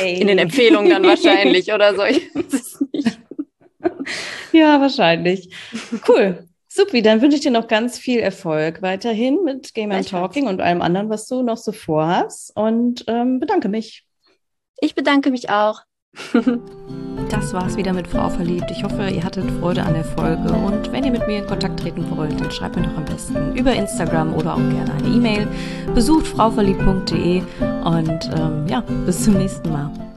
Yay. 0.00 0.14
In 0.20 0.28
den 0.28 0.38
Empfehlungen 0.38 0.90
dann 0.90 1.04
wahrscheinlich 1.04 1.72
oder 1.74 1.94
so. 1.94 2.04
Ich 2.04 2.34
weiß 2.34 2.52
es 2.52 2.84
nicht. 2.92 3.18
ja, 4.52 4.80
wahrscheinlich. 4.80 5.54
Cool. 6.08 6.46
Supi, 6.68 7.02
dann 7.02 7.20
wünsche 7.20 7.36
ich 7.36 7.42
dir 7.42 7.50
noch 7.50 7.68
ganz 7.68 7.98
viel 7.98 8.20
Erfolg 8.20 8.80
weiterhin 8.80 9.44
mit 9.44 9.74
Game 9.74 9.92
and 9.92 10.08
Talking 10.08 10.46
und 10.46 10.62
allem 10.62 10.80
anderen, 10.80 11.10
was 11.10 11.26
du 11.26 11.42
noch 11.42 11.58
so 11.58 11.70
vorhast. 11.70 12.56
Und 12.56 13.04
ähm, 13.08 13.40
bedanke 13.40 13.68
mich. 13.68 14.06
Ich 14.80 14.94
bedanke 14.94 15.30
mich 15.30 15.50
auch. 15.50 15.82
das 17.30 17.52
war's 17.52 17.76
wieder 17.76 17.92
mit 17.92 18.06
Frau 18.06 18.30
Verliebt. 18.30 18.70
Ich 18.70 18.84
hoffe, 18.84 19.08
ihr 19.08 19.22
hattet 19.22 19.50
Freude 19.60 19.82
an 19.82 19.94
der 19.94 20.04
Folge. 20.04 20.52
Und 20.52 20.90
wenn 20.92 21.04
ihr 21.04 21.10
mit 21.10 21.26
mir 21.26 21.38
in 21.38 21.46
Kontakt 21.46 21.80
treten 21.80 22.06
wollt, 22.16 22.40
dann 22.40 22.50
schreibt 22.50 22.76
mir 22.76 22.82
doch 22.82 22.96
am 22.96 23.04
besten 23.04 23.54
über 23.54 23.74
Instagram 23.74 24.34
oder 24.34 24.54
auch 24.54 24.70
gerne 24.70 24.92
eine 24.94 25.08
E-Mail. 25.08 25.48
Besucht 25.94 26.26
frauverliebt.de 26.26 27.42
und 27.84 28.30
ähm, 28.34 28.66
ja, 28.68 28.80
bis 29.04 29.24
zum 29.24 29.34
nächsten 29.34 29.70
Mal. 29.70 30.11